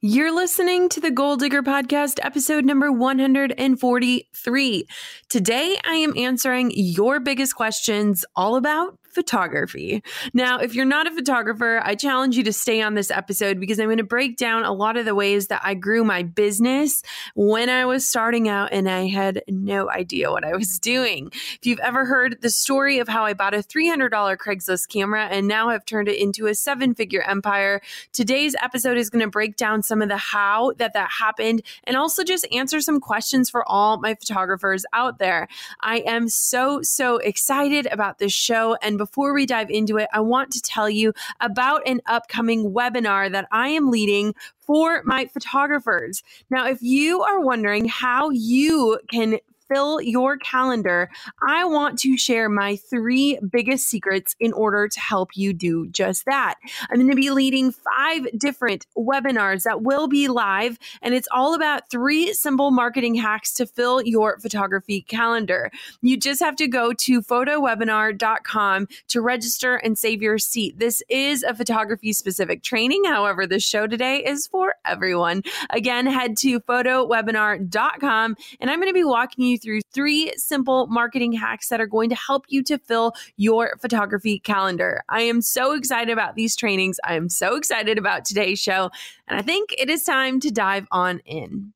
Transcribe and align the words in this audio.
You're 0.00 0.32
listening 0.32 0.88
to 0.90 1.00
the 1.00 1.10
Goal 1.10 1.36
Digger 1.36 1.64
Podcast, 1.64 2.20
episode 2.22 2.64
number 2.64 2.92
143. 2.92 4.86
Today, 5.28 5.76
I 5.84 5.94
am 5.94 6.16
answering 6.16 6.70
your 6.72 7.18
biggest 7.18 7.56
questions 7.56 8.24
all 8.36 8.54
about 8.54 8.96
photography. 9.18 10.00
Now, 10.32 10.58
if 10.60 10.76
you're 10.76 10.84
not 10.84 11.08
a 11.08 11.10
photographer, 11.10 11.80
I 11.82 11.96
challenge 11.96 12.36
you 12.36 12.44
to 12.44 12.52
stay 12.52 12.80
on 12.80 12.94
this 12.94 13.10
episode 13.10 13.58
because 13.58 13.80
I'm 13.80 13.86
going 13.86 13.98
to 13.98 14.04
break 14.04 14.36
down 14.36 14.62
a 14.62 14.72
lot 14.72 14.96
of 14.96 15.06
the 15.06 15.14
ways 15.14 15.48
that 15.48 15.60
I 15.64 15.74
grew 15.74 16.04
my 16.04 16.22
business 16.22 17.02
when 17.34 17.68
I 17.68 17.84
was 17.84 18.06
starting 18.06 18.48
out 18.48 18.68
and 18.70 18.88
I 18.88 19.08
had 19.08 19.42
no 19.48 19.90
idea 19.90 20.30
what 20.30 20.44
I 20.44 20.54
was 20.54 20.78
doing. 20.78 21.30
If 21.32 21.66
you've 21.66 21.80
ever 21.80 22.04
heard 22.04 22.36
the 22.42 22.48
story 22.48 23.00
of 23.00 23.08
how 23.08 23.24
I 23.24 23.34
bought 23.34 23.54
a 23.54 23.58
$300 23.58 24.08
Craigslist 24.36 24.86
camera 24.88 25.24
and 25.24 25.48
now 25.48 25.70
have 25.70 25.84
turned 25.84 26.06
it 26.06 26.20
into 26.20 26.46
a 26.46 26.54
seven 26.54 26.94
figure 26.94 27.22
empire, 27.22 27.80
today's 28.12 28.54
episode 28.62 28.98
is 28.98 29.10
going 29.10 29.24
to 29.24 29.28
break 29.28 29.56
down 29.56 29.82
some 29.82 30.00
of 30.00 30.08
the 30.08 30.16
how 30.16 30.74
that 30.78 30.92
that 30.92 31.10
happened 31.10 31.62
and 31.82 31.96
also 31.96 32.22
just 32.22 32.46
answer 32.52 32.80
some 32.80 33.00
questions 33.00 33.50
for 33.50 33.68
all 33.68 33.98
my 33.98 34.14
photographers 34.14 34.86
out 34.92 35.18
there. 35.18 35.48
I 35.80 36.04
am 36.06 36.28
so, 36.28 36.82
so 36.82 37.16
excited 37.16 37.88
about 37.90 38.20
this 38.20 38.32
show. 38.32 38.76
And 38.80 38.96
before 38.96 39.07
we 39.32 39.46
dive 39.46 39.70
into 39.70 39.96
it, 39.98 40.08
I 40.12 40.20
want 40.20 40.50
to 40.52 40.60
tell 40.60 40.88
you 40.88 41.12
about 41.40 41.82
an 41.86 42.00
upcoming 42.06 42.72
webinar 42.72 43.30
that 43.32 43.48
I 43.50 43.68
am 43.68 43.90
leading 43.90 44.34
for 44.58 45.02
my 45.04 45.26
photographers. 45.26 46.22
Now, 46.50 46.66
if 46.66 46.82
you 46.82 47.22
are 47.22 47.40
wondering 47.40 47.86
how 47.86 48.30
you 48.30 48.98
can 49.10 49.38
fill 49.68 50.00
your 50.00 50.36
calendar, 50.38 51.10
I 51.46 51.64
want 51.64 51.98
to 52.00 52.16
share 52.16 52.48
my 52.48 52.76
three 52.76 53.38
biggest 53.50 53.88
secrets 53.88 54.34
in 54.40 54.52
order 54.52 54.88
to 54.88 55.00
help 55.00 55.36
you 55.36 55.52
do 55.52 55.88
just 55.88 56.24
that. 56.24 56.56
I'm 56.90 56.96
going 56.96 57.10
to 57.10 57.16
be 57.16 57.30
leading 57.30 57.72
five 57.72 58.26
different 58.38 58.86
webinars 58.96 59.64
that 59.64 59.82
will 59.82 60.08
be 60.08 60.28
live, 60.28 60.78
and 61.02 61.14
it's 61.14 61.28
all 61.30 61.54
about 61.54 61.90
three 61.90 62.32
simple 62.32 62.70
marketing 62.70 63.14
hacks 63.14 63.52
to 63.54 63.66
fill 63.66 64.02
your 64.02 64.38
photography 64.38 65.02
calendar. 65.02 65.70
You 66.02 66.16
just 66.16 66.40
have 66.40 66.56
to 66.56 66.68
go 66.68 66.92
to 66.92 67.22
photowebinar.com 67.22 68.88
to 69.08 69.20
register 69.20 69.76
and 69.76 69.98
save 69.98 70.22
your 70.22 70.38
seat. 70.38 70.78
This 70.78 71.02
is 71.08 71.42
a 71.42 71.54
photography 71.54 72.12
specific 72.12 72.62
training. 72.62 73.04
However, 73.04 73.46
the 73.46 73.60
show 73.60 73.86
today 73.86 74.24
is 74.24 74.46
for 74.46 74.74
everyone. 74.84 75.42
Again, 75.70 76.06
head 76.06 76.36
to 76.38 76.60
photowebinar.com, 76.60 78.36
and 78.60 78.70
I'm 78.70 78.80
going 78.80 78.90
to 78.90 78.94
be 78.94 79.04
walking 79.04 79.44
you 79.44 79.57
through 79.58 79.80
three 79.92 80.32
simple 80.36 80.86
marketing 80.86 81.32
hacks 81.32 81.68
that 81.68 81.80
are 81.80 81.86
going 81.86 82.08
to 82.08 82.16
help 82.16 82.44
you 82.48 82.62
to 82.64 82.78
fill 82.78 83.12
your 83.36 83.76
photography 83.80 84.38
calendar. 84.38 85.02
I 85.08 85.22
am 85.22 85.42
so 85.42 85.72
excited 85.72 86.12
about 86.12 86.34
these 86.34 86.56
trainings. 86.56 86.98
I 87.04 87.14
am 87.14 87.28
so 87.28 87.56
excited 87.56 87.98
about 87.98 88.24
today's 88.24 88.58
show. 88.58 88.90
And 89.26 89.38
I 89.38 89.42
think 89.42 89.74
it 89.76 89.90
is 89.90 90.04
time 90.04 90.40
to 90.40 90.50
dive 90.50 90.86
on 90.90 91.20
in. 91.26 91.72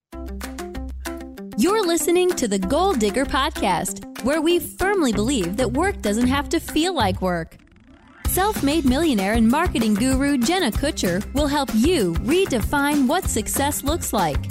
You're 1.58 1.86
listening 1.86 2.30
to 2.30 2.48
the 2.48 2.58
Goal 2.58 2.94
Digger 2.94 3.26
Podcast, 3.26 4.24
where 4.24 4.40
we 4.40 4.58
firmly 4.58 5.12
believe 5.12 5.58
that 5.58 5.72
work 5.72 6.00
doesn't 6.00 6.28
have 6.28 6.48
to 6.48 6.60
feel 6.60 6.94
like 6.94 7.20
work. 7.20 7.58
Self 8.26 8.62
made 8.62 8.86
millionaire 8.86 9.34
and 9.34 9.46
marketing 9.46 9.92
guru 9.92 10.38
Jenna 10.38 10.70
Kutcher 10.70 11.22
will 11.34 11.46
help 11.46 11.68
you 11.74 12.14
redefine 12.20 13.06
what 13.06 13.24
success 13.24 13.84
looks 13.84 14.14
like. 14.14 14.42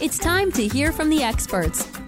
It's 0.00 0.16
time 0.16 0.50
to 0.52 0.66
hear 0.66 0.90
from 0.90 1.10
the 1.10 1.22
experts, 1.22 1.86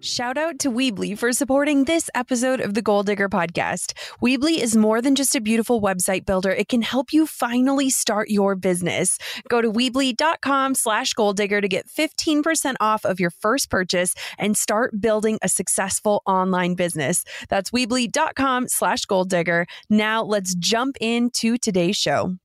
Shout 0.00 0.38
out 0.38 0.60
to 0.60 0.70
Weebly 0.70 1.18
for 1.18 1.32
supporting 1.32 1.84
this 1.84 2.08
episode 2.14 2.60
of 2.60 2.74
the 2.74 2.82
Goal 2.82 3.02
Digger 3.02 3.28
podcast. 3.28 3.94
Weebly 4.22 4.58
is 4.58 4.76
more 4.76 5.02
than 5.02 5.16
just 5.16 5.34
a 5.34 5.40
beautiful 5.40 5.82
website 5.82 6.24
builder. 6.24 6.52
It 6.52 6.68
can 6.68 6.82
help 6.82 7.12
you 7.12 7.26
finally 7.26 7.90
start 7.90 8.30
your 8.30 8.54
business. 8.54 9.18
Go 9.48 9.60
to 9.60 9.72
Weebly.com 9.72 10.76
slash 10.76 11.14
goal 11.14 11.32
digger 11.32 11.60
to 11.60 11.66
get 11.66 11.88
15% 11.88 12.76
off 12.78 13.04
of 13.04 13.18
your 13.18 13.30
first 13.30 13.70
purchase 13.70 14.14
and 14.38 14.56
start 14.56 15.00
building 15.00 15.36
a 15.42 15.48
successful 15.48 16.22
online 16.26 16.76
business. 16.76 17.24
That's 17.48 17.70
Weebly.com 17.70 18.68
slash 18.68 19.04
goal 19.04 19.24
digger. 19.24 19.66
Now 19.90 20.22
let's 20.22 20.54
jump 20.54 20.96
into 21.00 21.58
today's 21.58 21.96
show. 21.96 22.36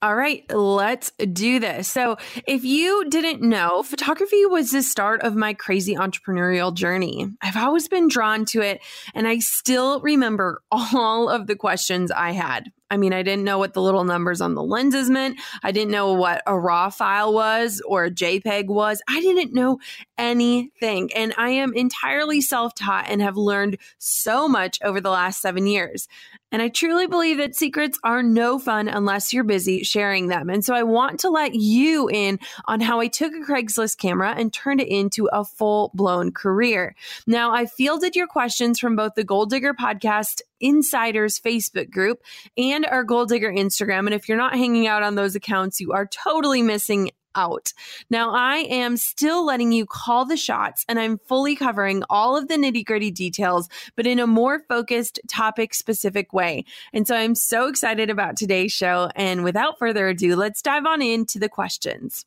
All 0.00 0.14
right, 0.14 0.44
let's 0.54 1.10
do 1.10 1.58
this. 1.58 1.88
So, 1.88 2.18
if 2.46 2.64
you 2.64 3.10
didn't 3.10 3.42
know, 3.42 3.82
photography 3.82 4.46
was 4.46 4.70
the 4.70 4.80
start 4.84 5.22
of 5.22 5.34
my 5.34 5.54
crazy 5.54 5.96
entrepreneurial 5.96 6.72
journey. 6.72 7.26
I've 7.42 7.56
always 7.56 7.88
been 7.88 8.06
drawn 8.06 8.44
to 8.46 8.60
it, 8.60 8.80
and 9.12 9.26
I 9.26 9.40
still 9.40 10.00
remember 10.00 10.62
all 10.70 11.28
of 11.28 11.48
the 11.48 11.56
questions 11.56 12.12
I 12.12 12.30
had. 12.30 12.70
I 12.90 12.96
mean, 12.96 13.12
I 13.12 13.22
didn't 13.22 13.44
know 13.44 13.58
what 13.58 13.74
the 13.74 13.82
little 13.82 14.04
numbers 14.04 14.40
on 14.40 14.54
the 14.54 14.62
lenses 14.62 15.10
meant. 15.10 15.38
I 15.62 15.72
didn't 15.72 15.90
know 15.90 16.12
what 16.14 16.42
a 16.46 16.58
RAW 16.58 16.90
file 16.90 17.34
was 17.34 17.82
or 17.86 18.04
a 18.04 18.10
JPEG 18.10 18.66
was. 18.66 19.02
I 19.08 19.20
didn't 19.20 19.52
know 19.52 19.78
anything. 20.16 21.12
And 21.12 21.34
I 21.36 21.50
am 21.50 21.74
entirely 21.74 22.40
self 22.40 22.74
taught 22.74 23.06
and 23.08 23.20
have 23.20 23.36
learned 23.36 23.78
so 23.98 24.48
much 24.48 24.78
over 24.82 25.00
the 25.00 25.10
last 25.10 25.42
seven 25.42 25.66
years. 25.66 26.08
And 26.50 26.62
I 26.62 26.68
truly 26.68 27.06
believe 27.06 27.38
that 27.38 27.54
secrets 27.54 27.98
are 28.04 28.22
no 28.22 28.58
fun 28.58 28.88
unless 28.88 29.32
you're 29.32 29.44
busy 29.44 29.82
sharing 29.82 30.28
them. 30.28 30.48
And 30.48 30.64
so 30.64 30.74
I 30.74 30.82
want 30.82 31.20
to 31.20 31.30
let 31.30 31.54
you 31.54 32.08
in 32.08 32.38
on 32.66 32.80
how 32.80 33.00
I 33.00 33.08
took 33.08 33.32
a 33.34 33.44
Craigslist 33.44 33.98
camera 33.98 34.34
and 34.36 34.52
turned 34.52 34.80
it 34.80 34.88
into 34.88 35.26
a 35.26 35.44
full 35.44 35.90
blown 35.94 36.32
career. 36.32 36.94
Now, 37.26 37.52
I 37.52 37.66
fielded 37.66 38.16
your 38.16 38.26
questions 38.26 38.78
from 38.78 38.96
both 38.96 39.14
the 39.14 39.24
Goal 39.24 39.46
Digger 39.46 39.74
podcast 39.74 40.40
Insiders 40.60 41.38
Facebook 41.38 41.90
group 41.90 42.22
and 42.56 42.86
our 42.86 43.04
Goal 43.04 43.26
Digger 43.26 43.52
Instagram. 43.52 44.00
And 44.00 44.14
if 44.14 44.28
you're 44.28 44.38
not 44.38 44.54
hanging 44.54 44.86
out 44.86 45.02
on 45.02 45.14
those 45.14 45.34
accounts, 45.34 45.80
you 45.80 45.92
are 45.92 46.06
totally 46.06 46.62
missing 46.62 47.10
out. 47.34 47.72
Now, 48.10 48.30
I 48.30 48.58
am 48.68 48.96
still 48.96 49.44
letting 49.44 49.72
you 49.72 49.86
call 49.86 50.24
the 50.24 50.36
shots 50.36 50.84
and 50.88 50.98
I'm 50.98 51.18
fully 51.18 51.56
covering 51.56 52.02
all 52.10 52.36
of 52.36 52.48
the 52.48 52.56
nitty 52.56 52.84
gritty 52.84 53.10
details, 53.10 53.68
but 53.96 54.06
in 54.06 54.18
a 54.18 54.26
more 54.26 54.60
focused, 54.68 55.20
topic 55.28 55.74
specific 55.74 56.32
way. 56.32 56.64
And 56.92 57.06
so 57.06 57.14
I'm 57.14 57.34
so 57.34 57.68
excited 57.68 58.10
about 58.10 58.36
today's 58.36 58.72
show. 58.72 59.10
And 59.14 59.44
without 59.44 59.78
further 59.78 60.08
ado, 60.08 60.36
let's 60.36 60.62
dive 60.62 60.86
on 60.86 61.02
into 61.02 61.38
the 61.38 61.48
questions. 61.48 62.24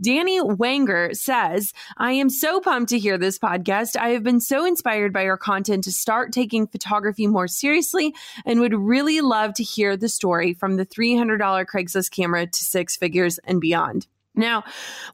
Danny 0.00 0.40
Wanger 0.40 1.16
says, 1.16 1.72
I 1.96 2.12
am 2.12 2.30
so 2.30 2.60
pumped 2.60 2.90
to 2.90 2.98
hear 2.98 3.18
this 3.18 3.38
podcast. 3.38 3.96
I 3.96 4.10
have 4.10 4.22
been 4.22 4.40
so 4.40 4.64
inspired 4.64 5.12
by 5.12 5.24
your 5.24 5.36
content 5.36 5.84
to 5.84 5.92
start 5.92 6.32
taking 6.32 6.66
photography 6.66 7.26
more 7.26 7.48
seriously 7.48 8.14
and 8.44 8.60
would 8.60 8.74
really 8.74 9.20
love 9.20 9.54
to 9.54 9.62
hear 9.62 9.96
the 9.96 10.08
story 10.08 10.54
from 10.54 10.76
the 10.76 10.86
$300 10.86 11.38
Craigslist 11.66 12.10
camera 12.10 12.46
to 12.46 12.64
six 12.64 12.96
figures 12.96 13.38
and 13.44 13.60
beyond. 13.60 14.06
Now, 14.36 14.64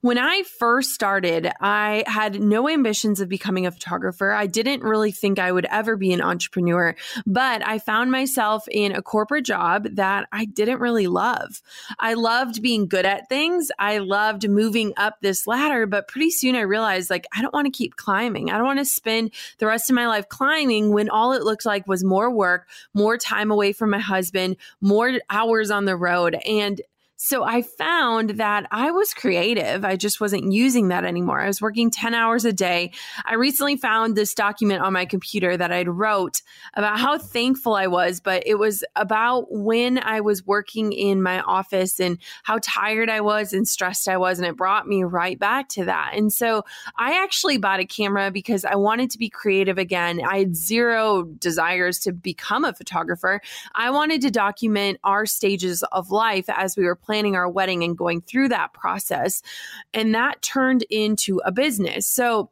when 0.00 0.16
I 0.16 0.44
first 0.44 0.94
started, 0.94 1.50
I 1.60 2.04
had 2.06 2.40
no 2.40 2.68
ambitions 2.70 3.20
of 3.20 3.28
becoming 3.28 3.66
a 3.66 3.70
photographer. 3.70 4.32
I 4.32 4.46
didn't 4.46 4.82
really 4.82 5.12
think 5.12 5.38
I 5.38 5.52
would 5.52 5.66
ever 5.66 5.96
be 5.96 6.12
an 6.14 6.22
entrepreneur, 6.22 6.94
but 7.26 7.66
I 7.66 7.78
found 7.80 8.10
myself 8.10 8.64
in 8.70 8.92
a 8.92 9.02
corporate 9.02 9.44
job 9.44 9.88
that 9.96 10.26
I 10.32 10.46
didn't 10.46 10.80
really 10.80 11.06
love. 11.06 11.60
I 11.98 12.14
loved 12.14 12.62
being 12.62 12.88
good 12.88 13.04
at 13.04 13.28
things. 13.28 13.70
I 13.78 13.98
loved 13.98 14.48
moving 14.48 14.94
up 14.96 15.20
this 15.20 15.46
ladder, 15.46 15.86
but 15.86 16.08
pretty 16.08 16.30
soon 16.30 16.54
I 16.54 16.62
realized 16.62 17.10
like, 17.10 17.26
I 17.36 17.42
don't 17.42 17.52
want 17.52 17.66
to 17.66 17.76
keep 17.76 17.96
climbing. 17.96 18.50
I 18.50 18.56
don't 18.56 18.66
want 18.66 18.78
to 18.78 18.86
spend 18.86 19.32
the 19.58 19.66
rest 19.66 19.90
of 19.90 19.96
my 19.96 20.06
life 20.06 20.30
climbing 20.30 20.94
when 20.94 21.10
all 21.10 21.32
it 21.32 21.42
looked 21.42 21.66
like 21.66 21.86
was 21.86 22.02
more 22.02 22.30
work, 22.30 22.68
more 22.94 23.18
time 23.18 23.50
away 23.50 23.72
from 23.72 23.90
my 23.90 23.98
husband, 23.98 24.56
more 24.80 25.12
hours 25.28 25.70
on 25.70 25.84
the 25.84 25.96
road. 25.96 26.36
And 26.46 26.80
so 27.22 27.44
I 27.44 27.60
found 27.60 28.30
that 28.30 28.66
I 28.70 28.92
was 28.92 29.12
creative. 29.12 29.84
I 29.84 29.96
just 29.96 30.22
wasn't 30.22 30.52
using 30.52 30.88
that 30.88 31.04
anymore. 31.04 31.38
I 31.38 31.48
was 31.48 31.60
working 31.60 31.90
10 31.90 32.14
hours 32.14 32.46
a 32.46 32.52
day. 32.52 32.92
I 33.26 33.34
recently 33.34 33.76
found 33.76 34.16
this 34.16 34.32
document 34.32 34.82
on 34.82 34.94
my 34.94 35.04
computer 35.04 35.54
that 35.54 35.70
I'd 35.70 35.86
wrote 35.86 36.40
about 36.72 36.98
how 36.98 37.18
thankful 37.18 37.74
I 37.74 37.88
was, 37.88 38.20
but 38.20 38.44
it 38.46 38.54
was 38.54 38.82
about 38.96 39.48
when 39.50 39.98
I 39.98 40.22
was 40.22 40.46
working 40.46 40.94
in 40.94 41.22
my 41.22 41.40
office 41.42 42.00
and 42.00 42.16
how 42.42 42.58
tired 42.62 43.10
I 43.10 43.20
was 43.20 43.52
and 43.52 43.68
stressed 43.68 44.08
I 44.08 44.16
was. 44.16 44.38
And 44.38 44.48
it 44.48 44.56
brought 44.56 44.88
me 44.88 45.02
right 45.02 45.38
back 45.38 45.68
to 45.70 45.84
that. 45.84 46.12
And 46.14 46.32
so 46.32 46.64
I 46.96 47.22
actually 47.22 47.58
bought 47.58 47.80
a 47.80 47.84
camera 47.84 48.30
because 48.30 48.64
I 48.64 48.76
wanted 48.76 49.10
to 49.10 49.18
be 49.18 49.28
creative 49.28 49.76
again. 49.76 50.22
I 50.26 50.38
had 50.38 50.56
zero 50.56 51.24
desires 51.24 51.98
to 51.98 52.12
become 52.12 52.64
a 52.64 52.72
photographer. 52.72 53.42
I 53.74 53.90
wanted 53.90 54.22
to 54.22 54.30
document 54.30 55.00
our 55.04 55.26
stages 55.26 55.82
of 55.92 56.10
life 56.10 56.48
as 56.48 56.78
we 56.78 56.84
were 56.84 56.96
planning 56.96 57.09
our 57.36 57.48
wedding 57.48 57.82
and 57.84 57.96
going 57.96 58.20
through 58.20 58.48
that 58.48 58.72
process. 58.72 59.42
And 59.92 60.14
that 60.14 60.42
turned 60.42 60.84
into 60.90 61.40
a 61.44 61.52
business. 61.52 62.06
So 62.06 62.50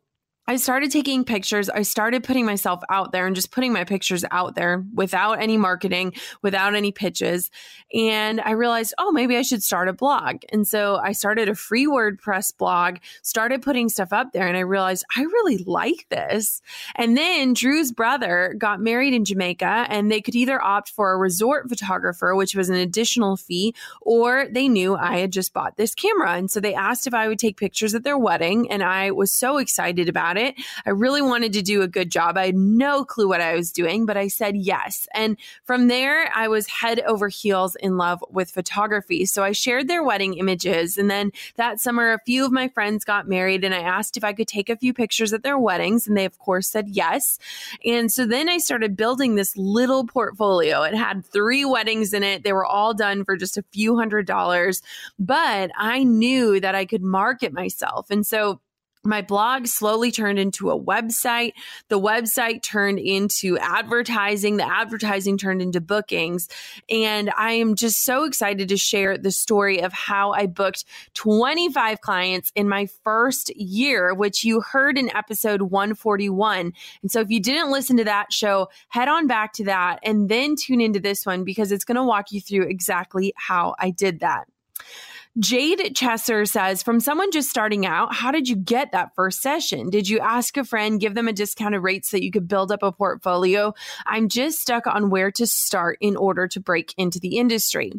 I 0.48 0.56
started 0.56 0.90
taking 0.90 1.24
pictures. 1.24 1.68
I 1.68 1.82
started 1.82 2.24
putting 2.24 2.46
myself 2.46 2.82
out 2.88 3.12
there 3.12 3.26
and 3.26 3.36
just 3.36 3.50
putting 3.50 3.70
my 3.70 3.84
pictures 3.84 4.24
out 4.30 4.54
there 4.54 4.82
without 4.94 5.42
any 5.42 5.58
marketing, 5.58 6.14
without 6.40 6.74
any 6.74 6.90
pitches. 6.90 7.50
And 7.92 8.40
I 8.40 8.52
realized, 8.52 8.94
oh, 8.96 9.12
maybe 9.12 9.36
I 9.36 9.42
should 9.42 9.62
start 9.62 9.88
a 9.88 9.92
blog. 9.92 10.44
And 10.50 10.66
so 10.66 10.96
I 10.96 11.12
started 11.12 11.50
a 11.50 11.54
free 11.54 11.86
WordPress 11.86 12.56
blog, 12.56 12.96
started 13.20 13.60
putting 13.60 13.90
stuff 13.90 14.10
up 14.10 14.32
there, 14.32 14.48
and 14.48 14.56
I 14.56 14.60
realized 14.60 15.04
I 15.14 15.20
really 15.20 15.58
like 15.58 16.06
this. 16.08 16.62
And 16.96 17.14
then 17.14 17.52
Drew's 17.52 17.92
brother 17.92 18.54
got 18.56 18.80
married 18.80 19.12
in 19.12 19.26
Jamaica, 19.26 19.84
and 19.90 20.10
they 20.10 20.22
could 20.22 20.34
either 20.34 20.64
opt 20.64 20.88
for 20.88 21.12
a 21.12 21.18
resort 21.18 21.68
photographer, 21.68 22.34
which 22.34 22.54
was 22.54 22.70
an 22.70 22.76
additional 22.76 23.36
fee, 23.36 23.74
or 24.00 24.46
they 24.50 24.66
knew 24.66 24.96
I 24.96 25.18
had 25.18 25.30
just 25.30 25.52
bought 25.52 25.76
this 25.76 25.94
camera. 25.94 26.32
And 26.32 26.50
so 26.50 26.58
they 26.58 26.72
asked 26.72 27.06
if 27.06 27.12
I 27.12 27.28
would 27.28 27.38
take 27.38 27.58
pictures 27.58 27.94
at 27.94 28.02
their 28.02 28.16
wedding. 28.16 28.70
And 28.70 28.82
I 28.82 29.10
was 29.10 29.30
so 29.30 29.58
excited 29.58 30.08
about 30.08 30.36
it 30.36 30.37
it. 30.38 30.54
I 30.86 30.90
really 30.90 31.20
wanted 31.20 31.52
to 31.52 31.62
do 31.62 31.82
a 31.82 31.88
good 31.88 32.10
job. 32.10 32.38
I 32.38 32.46
had 32.46 32.56
no 32.56 33.04
clue 33.04 33.28
what 33.28 33.42
I 33.42 33.54
was 33.54 33.72
doing, 33.72 34.06
but 34.06 34.16
I 34.16 34.28
said 34.28 34.56
yes. 34.56 35.06
And 35.12 35.36
from 35.64 35.88
there, 35.88 36.32
I 36.34 36.48
was 36.48 36.66
head 36.66 37.00
over 37.00 37.28
heels 37.28 37.76
in 37.76 37.98
love 37.98 38.24
with 38.30 38.50
photography. 38.50 39.26
So 39.26 39.44
I 39.44 39.52
shared 39.52 39.88
their 39.88 40.02
wedding 40.02 40.34
images. 40.34 40.96
And 40.96 41.10
then 41.10 41.32
that 41.56 41.80
summer, 41.80 42.12
a 42.12 42.20
few 42.24 42.44
of 42.44 42.52
my 42.52 42.68
friends 42.68 43.04
got 43.04 43.28
married, 43.28 43.64
and 43.64 43.74
I 43.74 43.80
asked 43.80 44.16
if 44.16 44.24
I 44.24 44.32
could 44.32 44.48
take 44.48 44.70
a 44.70 44.76
few 44.76 44.94
pictures 44.94 45.32
at 45.32 45.42
their 45.42 45.58
weddings. 45.58 46.06
And 46.06 46.16
they, 46.16 46.24
of 46.24 46.38
course, 46.38 46.68
said 46.68 46.88
yes. 46.88 47.38
And 47.84 48.10
so 48.10 48.26
then 48.26 48.48
I 48.48 48.58
started 48.58 48.96
building 48.96 49.34
this 49.34 49.56
little 49.56 50.06
portfolio. 50.06 50.82
It 50.82 50.94
had 50.94 51.26
three 51.26 51.64
weddings 51.64 52.14
in 52.14 52.22
it. 52.22 52.44
They 52.44 52.52
were 52.52 52.66
all 52.66 52.94
done 52.94 53.24
for 53.24 53.36
just 53.36 53.58
a 53.58 53.64
few 53.72 53.96
hundred 53.98 54.26
dollars, 54.26 54.82
but 55.18 55.70
I 55.76 56.04
knew 56.04 56.60
that 56.60 56.74
I 56.74 56.84
could 56.84 57.02
market 57.02 57.52
myself. 57.52 58.10
And 58.10 58.26
so 58.26 58.60
my 59.04 59.22
blog 59.22 59.66
slowly 59.66 60.10
turned 60.10 60.38
into 60.38 60.70
a 60.70 60.80
website. 60.80 61.52
The 61.88 62.00
website 62.00 62.62
turned 62.62 62.98
into 62.98 63.58
advertising. 63.58 64.56
The 64.56 64.66
advertising 64.66 65.38
turned 65.38 65.62
into 65.62 65.80
bookings. 65.80 66.48
And 66.90 67.30
I 67.36 67.52
am 67.52 67.74
just 67.74 68.04
so 68.04 68.24
excited 68.24 68.68
to 68.68 68.76
share 68.76 69.16
the 69.16 69.30
story 69.30 69.82
of 69.82 69.92
how 69.92 70.32
I 70.32 70.46
booked 70.46 70.84
25 71.14 72.00
clients 72.00 72.52
in 72.54 72.68
my 72.68 72.86
first 73.04 73.54
year, 73.56 74.14
which 74.14 74.44
you 74.44 74.60
heard 74.60 74.98
in 74.98 75.14
episode 75.14 75.62
141. 75.62 76.72
And 77.02 77.10
so 77.10 77.20
if 77.20 77.30
you 77.30 77.40
didn't 77.40 77.70
listen 77.70 77.96
to 77.98 78.04
that 78.04 78.32
show, 78.32 78.68
head 78.88 79.08
on 79.08 79.26
back 79.26 79.52
to 79.54 79.64
that 79.64 80.00
and 80.02 80.28
then 80.28 80.56
tune 80.56 80.80
into 80.80 81.00
this 81.00 81.24
one 81.24 81.44
because 81.44 81.72
it's 81.72 81.84
going 81.84 81.96
to 81.96 82.02
walk 82.02 82.32
you 82.32 82.40
through 82.40 82.68
exactly 82.68 83.32
how 83.36 83.74
I 83.78 83.90
did 83.90 84.20
that. 84.20 84.46
Jade 85.38 85.94
Chesser 85.94 86.46
says, 86.48 86.82
from 86.82 87.00
someone 87.00 87.30
just 87.30 87.50
starting 87.50 87.86
out, 87.86 88.14
how 88.14 88.30
did 88.30 88.48
you 88.48 88.56
get 88.56 88.92
that 88.92 89.14
first 89.14 89.40
session? 89.40 89.90
Did 89.90 90.08
you 90.08 90.18
ask 90.18 90.56
a 90.56 90.64
friend, 90.64 91.00
give 91.00 91.14
them 91.14 91.28
a 91.28 91.32
discounted 91.32 91.82
rate 91.82 92.06
so 92.06 92.16
that 92.16 92.24
you 92.24 92.30
could 92.30 92.48
build 92.48 92.72
up 92.72 92.82
a 92.82 92.92
portfolio? 92.92 93.74
I'm 94.06 94.28
just 94.28 94.60
stuck 94.60 94.86
on 94.86 95.10
where 95.10 95.30
to 95.32 95.46
start 95.46 95.98
in 96.00 96.16
order 96.16 96.48
to 96.48 96.60
break 96.60 96.94
into 96.96 97.20
the 97.20 97.38
industry. 97.38 97.92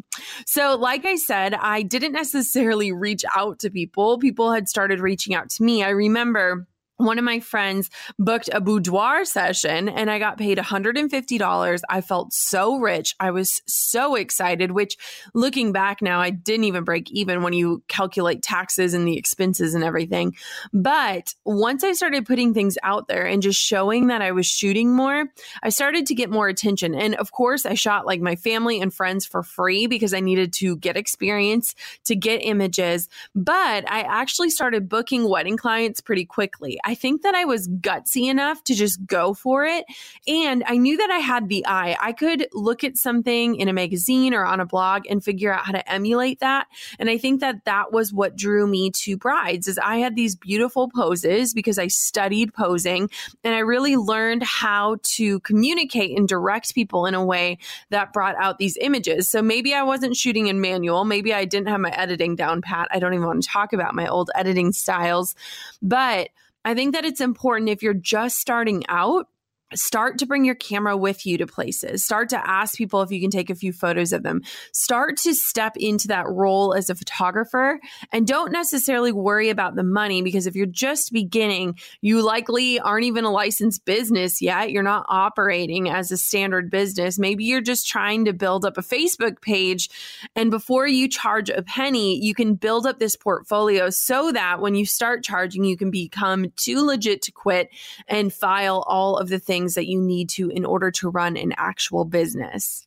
So, 0.46 0.76
like 0.76 1.04
I 1.04 1.16
said, 1.16 1.54
I 1.54 1.82
didn't 1.82 2.12
necessarily 2.12 2.92
reach 2.92 3.24
out 3.34 3.60
to 3.60 3.70
people. 3.70 4.18
People 4.18 4.52
had 4.52 4.68
started 4.68 5.00
reaching 5.00 5.34
out 5.34 5.50
to 5.50 5.62
me. 5.62 5.82
I 5.82 5.90
remember 5.90 6.66
one 7.00 7.18
of 7.18 7.24
my 7.24 7.40
friends 7.40 7.90
booked 8.18 8.50
a 8.52 8.60
boudoir 8.60 9.24
session 9.24 9.88
and 9.88 10.10
I 10.10 10.18
got 10.18 10.38
paid 10.38 10.58
$150. 10.58 11.80
I 11.88 12.00
felt 12.00 12.32
so 12.32 12.76
rich. 12.76 13.14
I 13.18 13.30
was 13.30 13.62
so 13.66 14.14
excited, 14.14 14.72
which 14.72 14.96
looking 15.34 15.72
back 15.72 16.02
now, 16.02 16.20
I 16.20 16.30
didn't 16.30 16.64
even 16.64 16.84
break 16.84 17.10
even 17.10 17.42
when 17.42 17.52
you 17.52 17.82
calculate 17.88 18.42
taxes 18.42 18.94
and 18.94 19.06
the 19.06 19.16
expenses 19.16 19.74
and 19.74 19.82
everything. 19.82 20.36
But 20.72 21.34
once 21.44 21.84
I 21.84 21.92
started 21.92 22.26
putting 22.26 22.52
things 22.52 22.76
out 22.82 23.08
there 23.08 23.26
and 23.26 23.42
just 23.42 23.58
showing 23.58 24.08
that 24.08 24.22
I 24.22 24.32
was 24.32 24.46
shooting 24.46 24.94
more, 24.94 25.26
I 25.62 25.70
started 25.70 26.06
to 26.06 26.14
get 26.14 26.30
more 26.30 26.48
attention. 26.48 26.94
And 26.94 27.14
of 27.16 27.32
course, 27.32 27.64
I 27.64 27.74
shot 27.74 28.06
like 28.06 28.20
my 28.20 28.36
family 28.36 28.80
and 28.80 28.92
friends 28.92 29.24
for 29.24 29.42
free 29.42 29.86
because 29.86 30.12
I 30.12 30.20
needed 30.20 30.52
to 30.54 30.76
get 30.76 30.96
experience, 30.96 31.74
to 32.04 32.14
get 32.14 32.44
images. 32.44 33.08
But 33.34 33.90
I 33.90 34.02
actually 34.02 34.50
started 34.50 34.88
booking 34.88 35.28
wedding 35.28 35.56
clients 35.56 36.00
pretty 36.00 36.24
quickly. 36.24 36.78
Think 36.94 37.22
that 37.22 37.34
I 37.34 37.44
was 37.44 37.68
gutsy 37.68 38.30
enough 38.30 38.62
to 38.64 38.74
just 38.74 39.04
go 39.06 39.34
for 39.34 39.64
it. 39.64 39.84
And 40.26 40.64
I 40.66 40.76
knew 40.76 40.96
that 40.96 41.10
I 41.10 41.18
had 41.18 41.48
the 41.48 41.66
eye. 41.66 41.96
I 42.00 42.12
could 42.12 42.46
look 42.52 42.84
at 42.84 42.96
something 42.96 43.56
in 43.56 43.68
a 43.68 43.72
magazine 43.72 44.34
or 44.34 44.44
on 44.44 44.60
a 44.60 44.66
blog 44.66 45.02
and 45.08 45.22
figure 45.22 45.52
out 45.52 45.66
how 45.66 45.72
to 45.72 45.92
emulate 45.92 46.40
that. 46.40 46.66
And 46.98 47.10
I 47.10 47.18
think 47.18 47.40
that 47.40 47.64
that 47.64 47.92
was 47.92 48.12
what 48.12 48.36
drew 48.36 48.66
me 48.66 48.90
to 49.02 49.16
brides 49.16 49.68
is 49.68 49.78
I 49.78 49.98
had 49.98 50.16
these 50.16 50.36
beautiful 50.36 50.90
poses 50.94 51.54
because 51.54 51.78
I 51.78 51.88
studied 51.88 52.54
posing 52.54 53.10
and 53.44 53.54
I 53.54 53.60
really 53.60 53.96
learned 53.96 54.42
how 54.42 54.96
to 55.16 55.40
communicate 55.40 56.16
and 56.16 56.26
direct 56.28 56.74
people 56.74 57.06
in 57.06 57.14
a 57.14 57.24
way 57.24 57.58
that 57.90 58.12
brought 58.12 58.36
out 58.36 58.58
these 58.58 58.76
images. 58.80 59.28
So 59.28 59.42
maybe 59.42 59.74
I 59.74 59.82
wasn't 59.82 60.16
shooting 60.16 60.46
in 60.46 60.60
manual. 60.60 61.04
Maybe 61.04 61.32
I 61.32 61.44
didn't 61.44 61.68
have 61.68 61.80
my 61.80 61.90
editing 61.90 62.36
down 62.36 62.62
pat. 62.62 62.88
I 62.90 62.98
don't 62.98 63.14
even 63.14 63.26
want 63.26 63.42
to 63.42 63.48
talk 63.48 63.72
about 63.72 63.94
my 63.94 64.06
old 64.06 64.30
editing 64.34 64.72
styles, 64.72 65.34
but 65.82 66.30
I 66.64 66.74
think 66.74 66.94
that 66.94 67.04
it's 67.04 67.20
important 67.20 67.70
if 67.70 67.82
you're 67.82 67.94
just 67.94 68.38
starting 68.38 68.84
out 68.88 69.26
start 69.74 70.18
to 70.18 70.26
bring 70.26 70.44
your 70.44 70.54
camera 70.54 70.96
with 70.96 71.26
you 71.26 71.38
to 71.38 71.46
places. 71.46 72.04
Start 72.04 72.28
to 72.30 72.48
ask 72.48 72.76
people 72.76 73.02
if 73.02 73.10
you 73.10 73.20
can 73.20 73.30
take 73.30 73.50
a 73.50 73.54
few 73.54 73.72
photos 73.72 74.12
of 74.12 74.22
them. 74.22 74.42
Start 74.72 75.16
to 75.18 75.34
step 75.34 75.76
into 75.76 76.08
that 76.08 76.28
role 76.28 76.74
as 76.74 76.90
a 76.90 76.94
photographer 76.94 77.80
and 78.12 78.26
don't 78.26 78.52
necessarily 78.52 79.12
worry 79.12 79.48
about 79.48 79.74
the 79.74 79.82
money 79.82 80.22
because 80.22 80.46
if 80.46 80.54
you're 80.54 80.66
just 80.66 81.12
beginning 81.12 81.76
you 82.00 82.22
likely 82.22 82.80
aren't 82.80 83.04
even 83.04 83.24
a 83.24 83.30
licensed 83.30 83.84
business 83.84 84.42
yet. 84.42 84.70
You're 84.70 84.82
not 84.82 85.06
operating 85.08 85.88
as 85.88 86.10
a 86.10 86.16
standard 86.16 86.70
business. 86.70 87.18
Maybe 87.18 87.44
you're 87.44 87.60
just 87.60 87.88
trying 87.88 88.24
to 88.24 88.32
build 88.32 88.64
up 88.64 88.78
a 88.78 88.82
facebook 88.82 89.40
page 89.40 89.88
and 90.34 90.50
before 90.50 90.86
you 90.86 91.08
charge 91.08 91.50
a 91.50 91.62
penny 91.62 92.18
you 92.20 92.34
can 92.34 92.54
build 92.54 92.86
up 92.86 92.98
this 92.98 93.16
portfolio 93.16 93.90
so 93.90 94.32
that 94.32 94.60
when 94.60 94.74
you 94.74 94.84
start 94.84 95.22
charging 95.22 95.64
you 95.64 95.76
can 95.76 95.90
become 95.90 96.50
too 96.56 96.84
legit 96.84 97.22
to 97.22 97.32
quit 97.32 97.70
and 98.08 98.32
file 98.32 98.84
all 98.86 99.16
of 99.16 99.28
the 99.28 99.38
things 99.38 99.59
things 99.60 99.74
that 99.74 99.86
you 99.86 100.00
need 100.00 100.30
to 100.30 100.48
in 100.48 100.64
order 100.64 100.90
to 100.90 101.10
run 101.10 101.36
an 101.36 101.52
actual 101.56 102.04
business. 102.04 102.86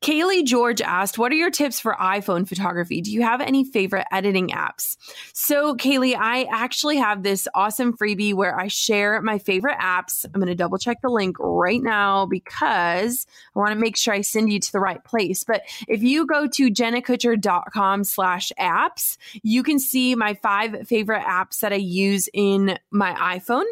Kaylee 0.00 0.44
George 0.44 0.80
asked, 0.80 1.18
What 1.18 1.32
are 1.32 1.36
your 1.36 1.50
tips 1.50 1.80
for 1.80 1.96
iPhone 1.98 2.46
photography? 2.46 3.00
Do 3.00 3.10
you 3.10 3.22
have 3.22 3.40
any 3.40 3.64
favorite 3.64 4.06
editing 4.12 4.50
apps? 4.50 4.96
So, 5.32 5.74
Kaylee, 5.74 6.14
I 6.16 6.46
actually 6.52 6.98
have 6.98 7.24
this 7.24 7.48
awesome 7.52 7.96
freebie 7.96 8.32
where 8.32 8.58
I 8.58 8.68
share 8.68 9.20
my 9.22 9.38
favorite 9.38 9.76
apps. 9.78 10.24
I'm 10.24 10.40
going 10.40 10.46
to 10.46 10.54
double 10.54 10.78
check 10.78 10.98
the 11.02 11.08
link 11.08 11.36
right 11.40 11.82
now 11.82 12.26
because 12.26 13.26
I 13.56 13.58
want 13.58 13.72
to 13.72 13.78
make 13.78 13.96
sure 13.96 14.14
I 14.14 14.20
send 14.20 14.52
you 14.52 14.60
to 14.60 14.72
the 14.72 14.78
right 14.78 15.02
place. 15.02 15.42
But 15.42 15.62
if 15.88 16.00
you 16.00 16.26
go 16.26 16.46
to 16.46 16.70
jennakutcher.com 16.70 18.04
slash 18.04 18.52
apps, 18.58 19.16
you 19.42 19.64
can 19.64 19.80
see 19.80 20.14
my 20.14 20.34
five 20.34 20.86
favorite 20.86 21.24
apps 21.24 21.58
that 21.58 21.72
I 21.72 21.76
use 21.76 22.28
in 22.32 22.78
my 22.92 23.14
iPhone. 23.14 23.64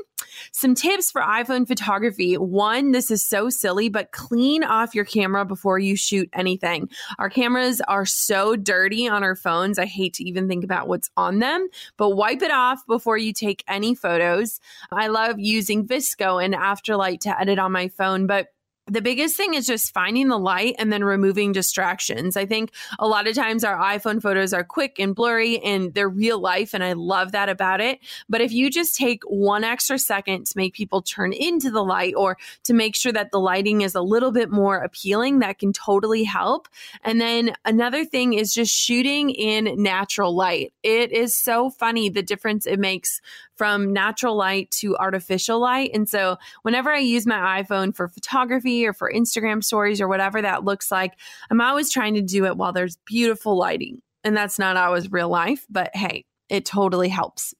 Some 0.53 0.75
tips 0.75 1.11
for 1.11 1.21
iPhone 1.21 1.67
photography. 1.67 2.35
One, 2.35 2.93
this 2.93 3.11
is 3.11 3.27
so 3.27 3.51
silly, 3.51 3.89
but 3.89 4.13
clean 4.13 4.65
off 4.65 4.95
your 4.95 5.05
camera 5.05 5.45
before 5.45 5.79
you 5.79 5.97
shoot 5.97 6.29
anything. 6.33 6.89
Our 7.19 7.29
cameras 7.29 7.81
are 7.83 8.07
so 8.07 8.57
dirty 8.57 9.09
on 9.09 9.23
our 9.23 9.37
phones. 9.37 9.79
I 9.79 9.87
hate 9.87 10.15
to 10.15 10.25
even 10.25 10.49
think 10.49 10.65
about 10.65 10.89
what's 10.89 11.11
on 11.17 11.41
them, 11.41 11.69
but 11.97 12.11
wipe 12.11 12.43
it 12.43 12.51
off 12.51 12.87
before 12.87 13.19
you 13.19 13.33
take 13.33 13.65
any 13.69 13.95
photos. 13.95 14.61
I 14.91 15.09
love 15.09 15.39
using 15.39 15.87
VSCO 15.87 16.43
and 16.45 16.55
Afterlight 16.55 17.21
to 17.21 17.41
edit 17.41 17.59
on 17.59 17.73
my 17.73 17.89
phone, 17.89 18.27
but 18.27 18.49
the 18.89 19.03
biggest 19.03 19.37
thing 19.37 19.55
is 19.55 19.67
just 19.67 19.93
finding 19.93 20.29
the 20.29 20.39
light 20.39 20.77
and 20.79 20.93
then 20.93 21.03
removing 21.03 21.53
distractions. 21.53 22.37
I 22.37 22.47
think 22.47 22.71
a 22.99 23.07
lot 23.07 23.27
of 23.27 23.35
times 23.35 23.65
our 23.65 23.77
iPhone 23.77 24.23
photos 24.23 24.53
are 24.53 24.63
quick 24.63 24.99
and 24.99 25.15
blurry 25.15 25.59
and 25.59 25.93
they're 25.93 26.09
real 26.09 26.39
life, 26.39 26.73
and 26.73 26.85
I 26.85 26.93
love 26.93 27.33
that 27.33 27.49
about 27.49 27.81
it. 27.81 27.99
But 28.29 28.41
if 28.41 28.53
you 28.53 28.71
just 28.71 28.97
take 28.97 29.23
one 29.25 29.65
extra 29.65 29.99
second 29.99 30.47
to 30.47 30.53
make 30.57 30.75
people 30.75 31.03
turn 31.03 31.33
into 31.33 31.71
the 31.71 31.83
light 31.83 32.15
or 32.17 32.39
to 32.65 32.75
make 32.75 32.95
sure 32.95 33.13
that 33.13 33.33
the 33.33 33.41
lighting 33.41 33.81
is 33.81 33.95
a 33.95 34.03
little 34.03 34.31
bit 34.31 34.51
more 34.51 34.79
appealing, 34.79 35.41
that 35.41 35.59
can 35.59 35.73
totally 35.73 36.25
help. 36.25 36.69
And 37.03 37.21
then 37.21 37.55
another 37.65 38.05
thing 38.05 38.35
is 38.35 38.55
just 38.55 38.73
shooting 38.73 39.31
in 39.31 39.83
natural 39.83 40.35
light. 40.35 40.73
It 40.83 41.13
is 41.13 41.37
so 41.37 41.71
funny 41.71 42.09
the 42.09 42.23
difference 42.23 42.67
it 42.67 42.79
makes 42.79 43.21
from 43.57 43.93
natural 43.93 44.37
light 44.37 44.71
to 44.71 44.97
artificial 44.97 45.59
light. 45.59 45.91
And 45.95 46.09
so 46.09 46.37
whenever 46.63 46.91
I 46.91 46.99
use 46.99 47.27
my 47.27 47.63
iPhone 47.63 47.95
for 47.95 48.09
photography 48.09 48.87
or 48.87 48.93
for 48.93 49.11
Instagram 49.11 49.63
stories 49.65 50.01
or 50.01 50.09
whatever 50.09 50.43
that 50.43 50.65
looks 50.65 50.91
like, 50.91 51.15
I'm 51.51 51.61
always 51.61 51.91
trying 51.91 52.15
to 52.15 52.23
do 52.23 52.45
it 52.47 52.57
while 52.57 52.73
there's 52.73 52.99
beautiful 53.07 53.57
lighting. 53.57 54.03
And 54.25 54.37
that's 54.37 54.59
not 54.59 54.77
always 54.77 55.11
real 55.11 55.29
life, 55.29 55.67
but 55.71 55.95
hey, 55.95 56.25
it 56.49 56.65
totally 56.65 57.09
helps. 57.09 57.55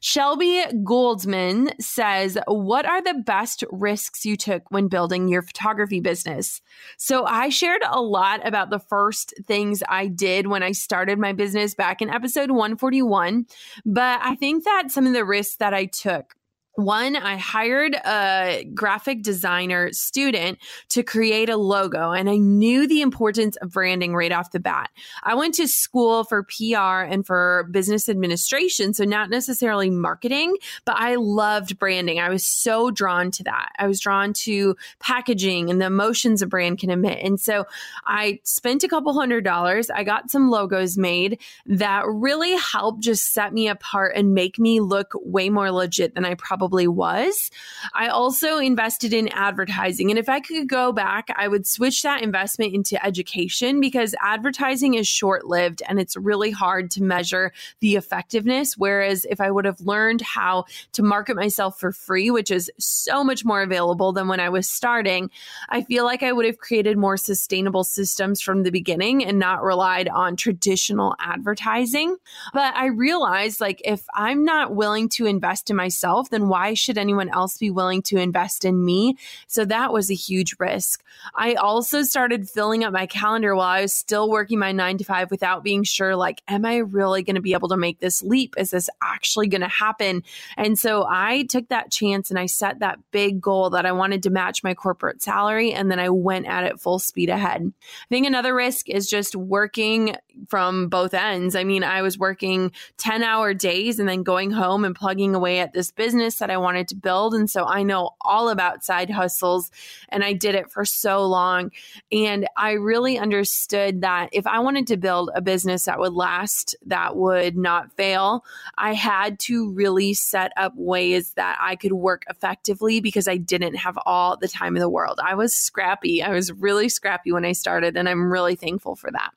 Shelby 0.00 0.64
Goldman 0.84 1.70
says, 1.80 2.38
What 2.46 2.86
are 2.86 3.02
the 3.02 3.22
best 3.24 3.64
risks 3.70 4.24
you 4.24 4.36
took 4.36 4.70
when 4.70 4.88
building 4.88 5.28
your 5.28 5.42
photography 5.42 6.00
business? 6.00 6.60
So, 6.98 7.24
I 7.24 7.48
shared 7.48 7.82
a 7.88 8.00
lot 8.00 8.46
about 8.46 8.70
the 8.70 8.78
first 8.78 9.34
things 9.46 9.82
I 9.88 10.06
did 10.06 10.46
when 10.46 10.62
I 10.62 10.72
started 10.72 11.18
my 11.18 11.32
business 11.32 11.74
back 11.74 12.00
in 12.02 12.10
episode 12.10 12.50
141. 12.50 13.46
But 13.84 14.20
I 14.22 14.34
think 14.36 14.64
that 14.64 14.90
some 14.90 15.06
of 15.06 15.12
the 15.12 15.24
risks 15.24 15.56
that 15.56 15.74
I 15.74 15.86
took 15.86 16.36
one, 16.76 17.16
I 17.16 17.36
hired 17.36 17.94
a 17.94 18.64
graphic 18.74 19.22
designer 19.22 19.92
student 19.92 20.58
to 20.90 21.02
create 21.02 21.48
a 21.48 21.56
logo, 21.56 22.12
and 22.12 22.28
I 22.28 22.36
knew 22.36 22.86
the 22.86 23.00
importance 23.00 23.56
of 23.56 23.72
branding 23.72 24.14
right 24.14 24.30
off 24.30 24.50
the 24.50 24.60
bat. 24.60 24.90
I 25.22 25.34
went 25.34 25.54
to 25.54 25.66
school 25.66 26.24
for 26.24 26.42
PR 26.42 27.00
and 27.00 27.26
for 27.26 27.66
business 27.70 28.10
administration, 28.10 28.92
so 28.92 29.04
not 29.04 29.30
necessarily 29.30 29.88
marketing, 29.88 30.54
but 30.84 30.96
I 30.98 31.14
loved 31.14 31.78
branding. 31.78 32.20
I 32.20 32.28
was 32.28 32.44
so 32.44 32.90
drawn 32.90 33.30
to 33.32 33.44
that. 33.44 33.70
I 33.78 33.86
was 33.86 33.98
drawn 33.98 34.34
to 34.44 34.76
packaging 35.00 35.70
and 35.70 35.80
the 35.80 35.86
emotions 35.86 36.42
a 36.42 36.46
brand 36.46 36.78
can 36.78 36.90
emit. 36.90 37.20
And 37.22 37.40
so 37.40 37.64
I 38.04 38.40
spent 38.44 38.84
a 38.84 38.88
couple 38.88 39.14
hundred 39.14 39.44
dollars. 39.44 39.88
I 39.88 40.04
got 40.04 40.30
some 40.30 40.50
logos 40.50 40.98
made 40.98 41.40
that 41.64 42.04
really 42.06 42.54
helped 42.56 43.00
just 43.00 43.32
set 43.32 43.54
me 43.54 43.68
apart 43.68 44.12
and 44.14 44.34
make 44.34 44.58
me 44.58 44.80
look 44.80 45.12
way 45.14 45.48
more 45.48 45.70
legit 45.70 46.14
than 46.14 46.26
I 46.26 46.34
probably 46.34 46.65
probably 46.66 46.88
was. 46.88 47.48
I 47.94 48.08
also 48.08 48.58
invested 48.58 49.12
in 49.12 49.28
advertising. 49.28 50.10
And 50.10 50.18
if 50.18 50.28
I 50.28 50.40
could 50.40 50.68
go 50.68 50.90
back, 50.90 51.28
I 51.36 51.46
would 51.46 51.64
switch 51.64 52.02
that 52.02 52.22
investment 52.22 52.74
into 52.74 53.04
education 53.06 53.80
because 53.80 54.16
advertising 54.20 54.94
is 54.94 55.06
short 55.06 55.46
lived 55.46 55.80
and 55.88 56.00
it's 56.00 56.16
really 56.16 56.50
hard 56.50 56.90
to 56.92 57.04
measure 57.04 57.52
the 57.78 57.94
effectiveness. 57.94 58.76
Whereas 58.76 59.24
if 59.30 59.40
I 59.40 59.48
would 59.48 59.64
have 59.64 59.80
learned 59.80 60.22
how 60.22 60.64
to 60.94 61.04
market 61.04 61.36
myself 61.36 61.78
for 61.78 61.92
free, 61.92 62.32
which 62.32 62.50
is 62.50 62.68
so 62.80 63.22
much 63.22 63.44
more 63.44 63.62
available 63.62 64.12
than 64.12 64.26
when 64.26 64.40
I 64.40 64.48
was 64.48 64.68
starting, 64.68 65.30
I 65.68 65.82
feel 65.82 66.04
like 66.04 66.24
I 66.24 66.32
would 66.32 66.46
have 66.46 66.58
created 66.58 66.98
more 66.98 67.16
sustainable 67.16 67.84
systems 67.84 68.40
from 68.40 68.64
the 68.64 68.72
beginning 68.72 69.24
and 69.24 69.38
not 69.38 69.62
relied 69.62 70.08
on 70.08 70.34
traditional 70.34 71.14
advertising. 71.20 72.16
But 72.52 72.74
I 72.74 72.86
realized 72.86 73.60
like 73.60 73.80
if 73.84 74.04
I'm 74.14 74.44
not 74.44 74.74
willing 74.74 75.08
to 75.10 75.26
invest 75.26 75.70
in 75.70 75.76
myself, 75.76 76.30
then 76.30 76.48
why 76.48 76.55
why 76.56 76.72
should 76.72 76.96
anyone 76.96 77.28
else 77.34 77.58
be 77.58 77.70
willing 77.70 78.00
to 78.00 78.16
invest 78.16 78.64
in 78.64 78.82
me? 78.82 79.14
So 79.46 79.66
that 79.66 79.92
was 79.92 80.10
a 80.10 80.14
huge 80.14 80.56
risk. 80.58 81.04
I 81.34 81.52
also 81.52 82.02
started 82.02 82.48
filling 82.48 82.82
up 82.82 82.94
my 82.94 83.04
calendar 83.04 83.54
while 83.54 83.68
I 83.68 83.82
was 83.82 83.92
still 83.92 84.30
working 84.30 84.58
my 84.58 84.72
nine 84.72 84.96
to 84.96 85.04
five 85.04 85.30
without 85.30 85.62
being 85.62 85.84
sure, 85.84 86.16
like, 86.16 86.40
am 86.48 86.64
I 86.64 86.78
really 86.78 87.22
going 87.22 87.34
to 87.34 87.42
be 87.42 87.52
able 87.52 87.68
to 87.68 87.76
make 87.76 88.00
this 88.00 88.22
leap? 88.22 88.54
Is 88.56 88.70
this 88.70 88.88
actually 89.02 89.48
going 89.48 89.60
to 89.60 89.68
happen? 89.68 90.22
And 90.56 90.78
so 90.78 91.04
I 91.06 91.42
took 91.42 91.68
that 91.68 91.90
chance 91.90 92.30
and 92.30 92.38
I 92.38 92.46
set 92.46 92.78
that 92.78 93.00
big 93.10 93.38
goal 93.38 93.68
that 93.70 93.84
I 93.84 93.92
wanted 93.92 94.22
to 94.22 94.30
match 94.30 94.64
my 94.64 94.72
corporate 94.72 95.20
salary. 95.20 95.74
And 95.74 95.90
then 95.90 96.00
I 96.00 96.08
went 96.08 96.46
at 96.46 96.64
it 96.64 96.80
full 96.80 96.98
speed 96.98 97.28
ahead. 97.28 97.70
I 97.70 98.08
think 98.08 98.26
another 98.26 98.54
risk 98.54 98.88
is 98.88 99.10
just 99.10 99.36
working 99.36 100.16
from 100.48 100.88
both 100.88 101.12
ends. 101.12 101.54
I 101.54 101.64
mean, 101.64 101.84
I 101.84 102.00
was 102.00 102.18
working 102.18 102.72
10 102.96 103.22
hour 103.22 103.52
days 103.52 103.98
and 103.98 104.08
then 104.08 104.22
going 104.22 104.50
home 104.50 104.86
and 104.86 104.94
plugging 104.94 105.34
away 105.34 105.60
at 105.60 105.74
this 105.74 105.90
business 105.90 106.38
that 106.46 106.52
I 106.52 106.58
wanted 106.58 106.86
to 106.88 106.94
build. 106.94 107.34
And 107.34 107.50
so 107.50 107.64
I 107.64 107.82
know 107.82 108.10
all 108.20 108.50
about 108.50 108.84
side 108.84 109.10
hustles 109.10 109.72
and 110.10 110.22
I 110.22 110.32
did 110.32 110.54
it 110.54 110.70
for 110.70 110.84
so 110.84 111.26
long. 111.26 111.72
And 112.12 112.46
I 112.56 112.72
really 112.72 113.18
understood 113.18 114.02
that 114.02 114.28
if 114.30 114.46
I 114.46 114.60
wanted 114.60 114.86
to 114.88 114.96
build 114.96 115.30
a 115.34 115.42
business 115.42 115.86
that 115.86 115.98
would 115.98 116.12
last, 116.12 116.76
that 116.86 117.16
would 117.16 117.56
not 117.56 117.92
fail, 117.96 118.44
I 118.78 118.94
had 118.94 119.40
to 119.40 119.72
really 119.72 120.14
set 120.14 120.52
up 120.56 120.72
ways 120.76 121.32
that 121.32 121.58
I 121.60 121.74
could 121.74 121.92
work 121.92 122.22
effectively 122.30 123.00
because 123.00 123.26
I 123.26 123.38
didn't 123.38 123.74
have 123.74 123.98
all 124.06 124.36
the 124.36 124.46
time 124.46 124.76
in 124.76 124.80
the 124.80 124.88
world. 124.88 125.18
I 125.20 125.34
was 125.34 125.52
scrappy. 125.52 126.22
I 126.22 126.30
was 126.30 126.52
really 126.52 126.88
scrappy 126.88 127.32
when 127.32 127.44
I 127.44 127.52
started, 127.52 127.96
and 127.96 128.08
I'm 128.08 128.30
really 128.30 128.54
thankful 128.54 128.94
for 128.94 129.10
that. 129.10 129.32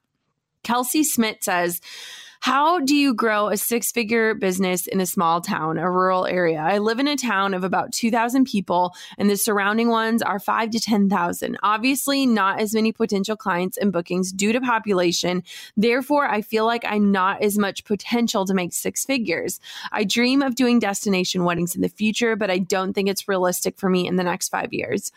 Kelsey 0.64 1.04
Smith 1.04 1.38
says, 1.42 1.82
how 2.42 2.80
do 2.80 2.96
you 2.96 3.14
grow 3.14 3.50
a 3.50 3.58
six 3.58 3.92
figure 3.92 4.34
business 4.34 4.88
in 4.88 5.02
a 5.02 5.06
small 5.06 5.42
town, 5.42 5.78
a 5.78 5.92
rural 5.92 6.26
area? 6.26 6.60
I 6.60 6.78
live 6.78 7.00
in 7.00 7.08
a 7.08 7.18
town 7.18 7.54
of 7.54 7.66
about 7.66 7.92
2,000 7.92 8.46
people, 8.46 8.94
and 9.18 9.30
the 9.30 9.36
surrounding 9.36 9.90
ones 9.90 10.22
are 10.22 10.40
five 10.40 10.70
to 10.72 10.80
10,000. 10.80 11.58
Obviously, 11.64 12.26
not 12.26 12.62
as 12.62 12.74
many 12.74 12.94
potential 12.94 13.36
clients 13.36 13.78
and 13.78 13.92
bookings 13.92 14.32
due 14.32 14.54
to 14.54 14.62
population. 14.62 15.44
Therefore, 15.76 16.28
I 16.28 16.42
feel 16.42 16.66
like 16.66 16.86
I'm 16.86 17.12
not 17.12 17.42
as 17.42 17.58
much 17.58 17.84
potential 17.84 18.46
to 18.46 18.54
make 18.54 18.72
six 18.72 19.04
figures. 19.04 19.60
I 19.92 20.06
dream 20.06 20.42
of 20.42 20.56
doing 20.56 20.80
destination 20.80 21.44
weddings 21.44 21.76
in 21.76 21.82
the 21.82 21.90
future, 21.90 22.38
but 22.38 22.50
I 22.50 22.60
don't 22.60 22.94
think 22.94 23.10
it's 23.10 23.28
realistic 23.28 23.78
for 23.78 23.90
me 23.90 24.08
in 24.08 24.16
the 24.16 24.24
next 24.24 24.50
five 24.50 24.72
years. 24.72 25.12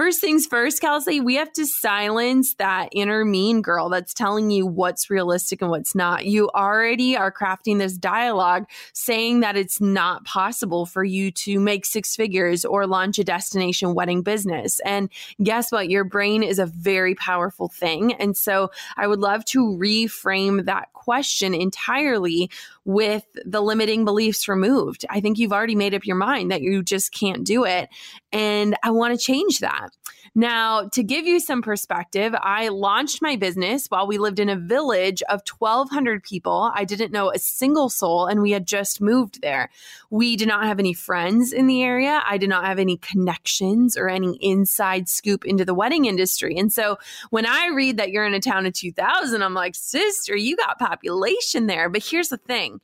First 0.00 0.22
things 0.22 0.46
first, 0.46 0.80
Kelsey, 0.80 1.20
we 1.20 1.34
have 1.34 1.52
to 1.52 1.66
silence 1.66 2.54
that 2.54 2.88
inner 2.92 3.22
mean 3.22 3.60
girl 3.60 3.90
that's 3.90 4.14
telling 4.14 4.50
you 4.50 4.64
what's 4.64 5.10
realistic 5.10 5.60
and 5.60 5.70
what's 5.70 5.94
not. 5.94 6.24
You 6.24 6.48
already 6.54 7.18
are 7.18 7.30
crafting 7.30 7.76
this 7.76 7.98
dialogue 7.98 8.64
saying 8.94 9.40
that 9.40 9.58
it's 9.58 9.78
not 9.78 10.24
possible 10.24 10.86
for 10.86 11.04
you 11.04 11.30
to 11.32 11.60
make 11.60 11.84
six 11.84 12.16
figures 12.16 12.64
or 12.64 12.86
launch 12.86 13.18
a 13.18 13.24
destination 13.24 13.94
wedding 13.94 14.22
business. 14.22 14.80
And 14.86 15.10
guess 15.42 15.70
what? 15.70 15.90
Your 15.90 16.04
brain 16.04 16.42
is 16.42 16.58
a 16.58 16.64
very 16.64 17.14
powerful 17.14 17.68
thing. 17.68 18.14
And 18.14 18.34
so 18.34 18.70
I 18.96 19.06
would 19.06 19.20
love 19.20 19.44
to 19.46 19.66
reframe 19.66 20.64
that 20.64 20.90
question 20.94 21.52
entirely 21.54 22.50
with 22.86 23.24
the 23.44 23.60
limiting 23.60 24.06
beliefs 24.06 24.48
removed. 24.48 25.04
I 25.10 25.20
think 25.20 25.38
you've 25.38 25.52
already 25.52 25.74
made 25.74 25.94
up 25.94 26.06
your 26.06 26.16
mind 26.16 26.50
that 26.50 26.62
you 26.62 26.82
just 26.82 27.12
can't 27.12 27.44
do 27.44 27.64
it. 27.64 27.90
And 28.32 28.76
I 28.82 28.90
want 28.92 29.18
to 29.18 29.22
change 29.22 29.58
that. 29.58 29.89
Now, 30.34 30.88
to 30.92 31.02
give 31.02 31.26
you 31.26 31.40
some 31.40 31.60
perspective, 31.60 32.34
I 32.40 32.68
launched 32.68 33.20
my 33.20 33.34
business 33.34 33.86
while 33.88 34.06
we 34.06 34.16
lived 34.16 34.38
in 34.38 34.48
a 34.48 34.56
village 34.56 35.22
of 35.22 35.42
1,200 35.58 36.22
people. 36.22 36.70
I 36.72 36.84
didn't 36.84 37.10
know 37.10 37.32
a 37.32 37.38
single 37.38 37.88
soul, 37.88 38.26
and 38.26 38.40
we 38.40 38.52
had 38.52 38.64
just 38.64 39.00
moved 39.00 39.42
there. 39.42 39.70
We 40.08 40.36
did 40.36 40.46
not 40.46 40.64
have 40.64 40.78
any 40.78 40.94
friends 40.94 41.52
in 41.52 41.66
the 41.66 41.82
area. 41.82 42.22
I 42.24 42.38
did 42.38 42.48
not 42.48 42.64
have 42.64 42.78
any 42.78 42.96
connections 42.96 43.96
or 43.96 44.08
any 44.08 44.38
inside 44.40 45.08
scoop 45.08 45.44
into 45.44 45.64
the 45.64 45.74
wedding 45.74 46.04
industry. 46.04 46.56
And 46.56 46.72
so 46.72 46.98
when 47.30 47.44
I 47.44 47.68
read 47.74 47.96
that 47.96 48.10
you're 48.10 48.26
in 48.26 48.34
a 48.34 48.40
town 48.40 48.66
of 48.66 48.72
2,000, 48.72 49.42
I'm 49.42 49.54
like, 49.54 49.74
sister, 49.74 50.36
you 50.36 50.56
got 50.56 50.78
population 50.78 51.66
there. 51.66 51.88
But 51.88 52.04
here's 52.04 52.28
the 52.28 52.36
thing 52.36 52.80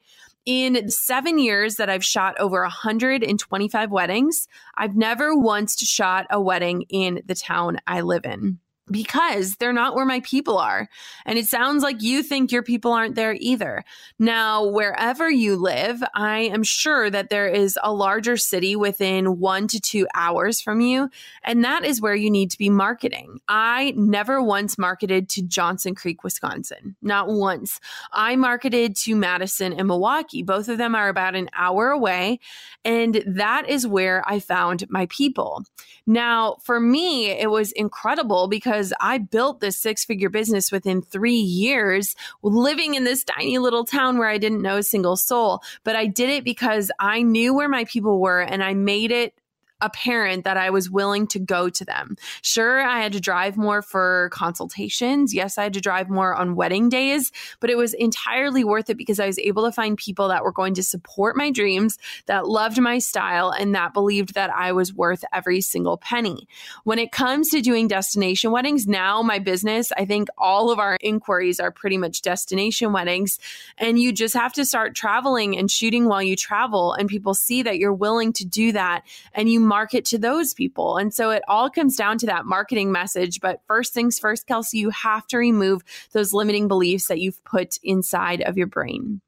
in 0.46 0.88
seven 0.88 1.38
years 1.38 1.74
that 1.74 1.90
I've 1.90 2.04
shot 2.04 2.38
over 2.38 2.62
125 2.62 3.90
weddings, 3.90 4.46
I've 4.76 4.96
never 4.96 5.36
once 5.36 5.76
shot 5.80 6.26
a 6.30 6.40
wedding 6.40 6.82
in 6.88 7.22
the 7.26 7.34
town 7.34 7.78
I 7.86 8.00
live 8.00 8.24
in. 8.24 8.60
Because 8.90 9.56
they're 9.56 9.72
not 9.72 9.94
where 9.94 10.04
my 10.04 10.20
people 10.20 10.58
are. 10.58 10.88
And 11.24 11.38
it 11.38 11.46
sounds 11.46 11.82
like 11.82 12.02
you 12.02 12.22
think 12.22 12.52
your 12.52 12.62
people 12.62 12.92
aren't 12.92 13.16
there 13.16 13.36
either. 13.38 13.84
Now, 14.18 14.64
wherever 14.64 15.28
you 15.28 15.56
live, 15.56 16.02
I 16.14 16.40
am 16.40 16.62
sure 16.62 17.10
that 17.10 17.28
there 17.28 17.48
is 17.48 17.78
a 17.82 17.92
larger 17.92 18.36
city 18.36 18.76
within 18.76 19.40
one 19.40 19.66
to 19.68 19.80
two 19.80 20.06
hours 20.14 20.60
from 20.60 20.80
you. 20.80 21.10
And 21.42 21.64
that 21.64 21.84
is 21.84 22.00
where 22.00 22.14
you 22.14 22.30
need 22.30 22.50
to 22.52 22.58
be 22.58 22.70
marketing. 22.70 23.40
I 23.48 23.92
never 23.96 24.40
once 24.40 24.78
marketed 24.78 25.28
to 25.30 25.42
Johnson 25.42 25.94
Creek, 25.94 26.22
Wisconsin. 26.22 26.94
Not 27.02 27.28
once. 27.28 27.80
I 28.12 28.36
marketed 28.36 28.94
to 28.96 29.16
Madison 29.16 29.72
and 29.72 29.88
Milwaukee. 29.88 30.42
Both 30.44 30.68
of 30.68 30.78
them 30.78 30.94
are 30.94 31.08
about 31.08 31.34
an 31.34 31.50
hour 31.54 31.90
away. 31.90 32.38
And 32.84 33.22
that 33.26 33.68
is 33.68 33.86
where 33.86 34.22
I 34.28 34.38
found 34.38 34.84
my 34.88 35.06
people. 35.06 35.64
Now, 36.06 36.58
for 36.62 36.78
me, 36.78 37.30
it 37.30 37.50
was 37.50 37.72
incredible 37.72 38.46
because 38.46 38.75
because 38.76 38.92
I 39.00 39.16
built 39.16 39.60
this 39.60 39.78
six 39.78 40.04
figure 40.04 40.28
business 40.28 40.70
within 40.70 41.00
three 41.00 41.32
years, 41.32 42.14
living 42.42 42.94
in 42.94 43.04
this 43.04 43.24
tiny 43.24 43.56
little 43.56 43.84
town 43.84 44.18
where 44.18 44.28
I 44.28 44.36
didn't 44.36 44.60
know 44.60 44.76
a 44.76 44.82
single 44.82 45.16
soul. 45.16 45.62
But 45.82 45.96
I 45.96 46.06
did 46.06 46.28
it 46.28 46.44
because 46.44 46.90
I 46.98 47.22
knew 47.22 47.54
where 47.54 47.70
my 47.70 47.84
people 47.84 48.20
were 48.20 48.42
and 48.42 48.62
I 48.62 48.74
made 48.74 49.12
it 49.12 49.34
apparent 49.80 50.44
that 50.44 50.56
I 50.56 50.70
was 50.70 50.90
willing 50.90 51.26
to 51.28 51.38
go 51.38 51.68
to 51.68 51.84
them. 51.84 52.16
Sure, 52.42 52.80
I 52.80 53.00
had 53.02 53.12
to 53.12 53.20
drive 53.20 53.56
more 53.56 53.82
for 53.82 54.30
consultations. 54.32 55.34
Yes, 55.34 55.58
I 55.58 55.64
had 55.64 55.74
to 55.74 55.80
drive 55.80 56.08
more 56.08 56.34
on 56.34 56.56
wedding 56.56 56.88
days, 56.88 57.32
but 57.60 57.70
it 57.70 57.76
was 57.76 57.94
entirely 57.94 58.64
worth 58.64 58.88
it 58.88 58.96
because 58.96 59.20
I 59.20 59.26
was 59.26 59.38
able 59.38 59.64
to 59.64 59.72
find 59.72 59.96
people 59.96 60.28
that 60.28 60.44
were 60.44 60.52
going 60.52 60.74
to 60.74 60.82
support 60.82 61.36
my 61.36 61.50
dreams, 61.50 61.98
that 62.26 62.46
loved 62.46 62.80
my 62.80 62.98
style, 62.98 63.50
and 63.50 63.74
that 63.74 63.92
believed 63.92 64.34
that 64.34 64.50
I 64.50 64.72
was 64.72 64.94
worth 64.94 65.24
every 65.32 65.60
single 65.60 65.96
penny. 65.98 66.48
When 66.84 66.98
it 66.98 67.12
comes 67.12 67.50
to 67.50 67.60
doing 67.60 67.88
destination 67.88 68.50
weddings, 68.50 68.86
now 68.86 69.22
my 69.22 69.38
business, 69.38 69.92
I 69.96 70.04
think 70.04 70.28
all 70.38 70.70
of 70.70 70.78
our 70.78 70.96
inquiries 71.00 71.60
are 71.60 71.70
pretty 71.70 71.98
much 71.98 72.22
destination 72.22 72.92
weddings. 72.92 73.38
And 73.76 73.98
you 73.98 74.12
just 74.12 74.34
have 74.34 74.52
to 74.54 74.64
start 74.64 74.94
traveling 74.94 75.56
and 75.58 75.70
shooting 75.70 76.06
while 76.06 76.22
you 76.22 76.36
travel, 76.36 76.94
and 76.94 77.08
people 77.08 77.34
see 77.34 77.62
that 77.62 77.78
you're 77.78 77.92
willing 77.92 78.32
to 78.34 78.44
do 78.44 78.72
that. 78.72 79.02
And 79.34 79.50
you 79.50 79.60
market 79.66 80.04
to 80.06 80.18
those 80.18 80.54
people. 80.54 80.96
And 80.96 81.12
so 81.12 81.30
it 81.30 81.42
all 81.48 81.68
comes 81.68 81.96
down 81.96 82.18
to 82.18 82.26
that 82.26 82.46
marketing 82.46 82.92
message. 82.92 83.40
But 83.40 83.60
first 83.66 83.92
things 83.92 84.18
first, 84.18 84.46
Kelsey, 84.46 84.78
you 84.78 84.90
have 84.90 85.26
to 85.28 85.38
remove 85.38 85.82
those 86.12 86.32
limiting 86.32 86.68
beliefs 86.68 87.08
that 87.08 87.20
you've 87.20 87.42
put 87.44 87.78
inside 87.82 88.40
of 88.42 88.56
your 88.56 88.66
brain. 88.68 89.20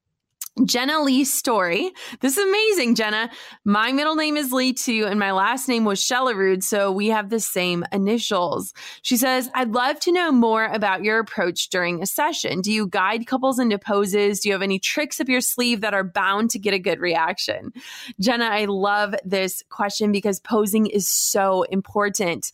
Jenna 0.65 1.03
Lee 1.03 1.25
Story. 1.25 1.93
This 2.21 2.37
is 2.37 2.45
amazing, 2.45 2.95
Jenna. 2.95 3.31
My 3.65 3.93
middle 3.93 4.17
name 4.17 4.37
is 4.37 4.53
Lee 4.53 4.73
too, 4.73 5.07
and 5.09 5.19
my 5.19 5.33
last 5.33 5.69
name 5.69 5.85
was 5.85 6.01
Shellerud, 6.01 6.63
so 6.63 6.91
we 6.91 7.09
have 7.09 7.31
the 7.31 7.41
same 7.41 7.85
initials. 7.93 8.75
She 9.03 9.17
says, 9.17 9.51
I'd 9.55 9.73
love 9.73 10.01
to 10.01 10.13
know 10.13 10.33
more 10.33 10.65
about 10.65 11.05
your 11.05 11.19
approach 11.19 11.69
during 11.69 12.03
a 12.03 12.07
session. 12.07 12.61
Do 12.61 12.73
you 12.73 12.89
guide 12.89 13.27
couples 13.27 13.59
into 13.59 13.79
poses? 13.79 14.41
Do 14.41 14.49
you 14.49 14.53
have 14.55 14.63
any 14.63 14.79
tricks 14.79 15.21
up 15.21 15.29
your 15.29 15.41
sleeve 15.41 15.81
that 15.83 15.95
are 15.95 16.05
bound 16.05 16.51
to 16.51 16.59
get 16.59 16.75
a 16.75 16.79
good 16.79 17.01
reaction? 17.01 17.73
Jenna, 18.21 18.47
I 18.47 18.65
love 18.65 19.15
this 19.25 19.63
question 19.69 20.13
because 20.13 20.41
posing 20.41 20.87
is 20.87 21.07
so 21.07 21.63
important. 21.65 22.53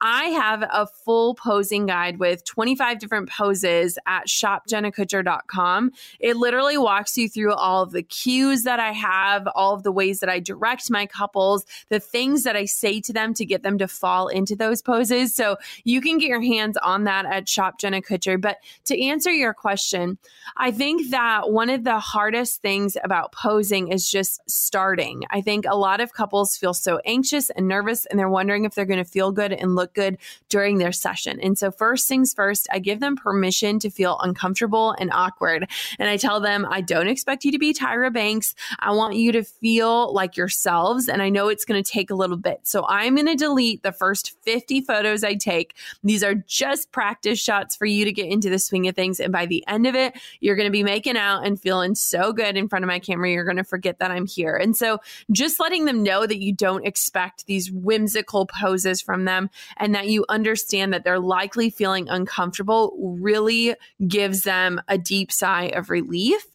I 0.00 0.24
have 0.26 0.62
a 0.62 0.86
full 0.86 1.34
posing 1.34 1.86
guide 1.86 2.18
with 2.18 2.44
25 2.44 2.98
different 2.98 3.30
poses 3.30 3.98
at 4.06 4.26
shopjennakutcher.com. 4.26 5.92
It 6.20 6.36
literally 6.36 6.76
walks 6.76 7.16
you 7.16 7.28
through 7.28 7.45
through 7.46 7.54
all 7.54 7.84
of 7.84 7.92
the 7.92 8.02
cues 8.02 8.64
that 8.64 8.80
I 8.80 8.90
have, 8.90 9.46
all 9.54 9.72
of 9.72 9.84
the 9.84 9.92
ways 9.92 10.18
that 10.18 10.28
I 10.28 10.40
direct 10.40 10.90
my 10.90 11.06
couples, 11.06 11.64
the 11.90 12.00
things 12.00 12.42
that 12.42 12.56
I 12.56 12.64
say 12.64 13.00
to 13.02 13.12
them 13.12 13.34
to 13.34 13.44
get 13.44 13.62
them 13.62 13.78
to 13.78 13.86
fall 13.86 14.26
into 14.26 14.56
those 14.56 14.82
poses. 14.82 15.32
So 15.32 15.56
you 15.84 16.00
can 16.00 16.18
get 16.18 16.28
your 16.28 16.42
hands 16.42 16.76
on 16.78 17.04
that 17.04 17.24
at 17.24 17.48
Shop 17.48 17.78
Jenna 17.78 18.02
Kutcher. 18.02 18.40
But 18.40 18.56
to 18.86 19.00
answer 19.00 19.30
your 19.30 19.54
question, 19.54 20.18
I 20.56 20.72
think 20.72 21.10
that 21.10 21.52
one 21.52 21.70
of 21.70 21.84
the 21.84 22.00
hardest 22.00 22.62
things 22.62 22.96
about 23.04 23.30
posing 23.30 23.92
is 23.92 24.10
just 24.10 24.40
starting. 24.50 25.22
I 25.30 25.40
think 25.40 25.66
a 25.68 25.76
lot 25.76 26.00
of 26.00 26.12
couples 26.12 26.56
feel 26.56 26.74
so 26.74 27.00
anxious 27.04 27.48
and 27.50 27.68
nervous 27.68 28.06
and 28.06 28.18
they're 28.18 28.28
wondering 28.28 28.64
if 28.64 28.74
they're 28.74 28.86
going 28.86 28.98
to 28.98 29.08
feel 29.08 29.30
good 29.30 29.52
and 29.52 29.76
look 29.76 29.94
good 29.94 30.18
during 30.48 30.78
their 30.78 30.90
session. 30.90 31.38
And 31.40 31.56
so, 31.56 31.70
first 31.70 32.08
things 32.08 32.34
first, 32.34 32.66
I 32.72 32.80
give 32.80 32.98
them 32.98 33.14
permission 33.14 33.78
to 33.78 33.90
feel 33.90 34.18
uncomfortable 34.20 34.96
and 34.98 35.12
awkward. 35.12 35.70
And 36.00 36.08
I 36.08 36.16
tell 36.16 36.40
them, 36.40 36.66
I 36.68 36.80
don't 36.80 37.06
expect 37.06 37.35
expect 37.36 37.44
you 37.44 37.52
to 37.52 37.58
be 37.58 37.74
Tyra 37.74 38.10
Banks. 38.10 38.54
I 38.78 38.92
want 38.92 39.16
you 39.16 39.30
to 39.32 39.44
feel 39.44 40.12
like 40.14 40.38
yourselves. 40.38 41.06
And 41.06 41.20
I 41.20 41.28
know 41.28 41.48
it's 41.48 41.66
going 41.66 41.82
to 41.82 41.90
take 41.90 42.10
a 42.10 42.14
little 42.14 42.38
bit. 42.38 42.60
So 42.62 42.86
I'm 42.88 43.14
going 43.14 43.26
to 43.26 43.34
delete 43.34 43.82
the 43.82 43.92
first 43.92 44.34
50 44.42 44.80
photos 44.80 45.22
I 45.22 45.34
take. 45.34 45.76
These 46.02 46.24
are 46.24 46.34
just 46.34 46.92
practice 46.92 47.38
shots 47.38 47.76
for 47.76 47.84
you 47.84 48.06
to 48.06 48.12
get 48.12 48.32
into 48.32 48.48
the 48.48 48.58
swing 48.58 48.88
of 48.88 48.94
things. 48.94 49.20
And 49.20 49.32
by 49.32 49.44
the 49.44 49.62
end 49.68 49.86
of 49.86 49.94
it, 49.94 50.14
you're 50.40 50.56
going 50.56 50.68
to 50.68 50.72
be 50.72 50.82
making 50.82 51.18
out 51.18 51.46
and 51.46 51.60
feeling 51.60 51.94
so 51.94 52.32
good 52.32 52.56
in 52.56 52.68
front 52.68 52.84
of 52.84 52.86
my 52.86 53.00
camera. 53.00 53.30
You're 53.30 53.44
going 53.44 53.58
to 53.58 53.64
forget 53.64 53.98
that 53.98 54.10
I'm 54.10 54.26
here. 54.26 54.56
And 54.56 54.74
so 54.74 55.00
just 55.30 55.60
letting 55.60 55.84
them 55.84 56.02
know 56.02 56.26
that 56.26 56.40
you 56.40 56.54
don't 56.54 56.86
expect 56.86 57.44
these 57.44 57.70
whimsical 57.70 58.46
poses 58.46 59.02
from 59.02 59.26
them 59.26 59.50
and 59.76 59.94
that 59.94 60.08
you 60.08 60.24
understand 60.30 60.94
that 60.94 61.04
they're 61.04 61.20
likely 61.20 61.68
feeling 61.68 62.08
uncomfortable 62.08 62.96
really 62.98 63.74
gives 64.06 64.42
them 64.42 64.80
a 64.88 64.96
deep 64.96 65.30
sigh 65.30 65.66
of 65.66 65.90
relief. 65.90 66.46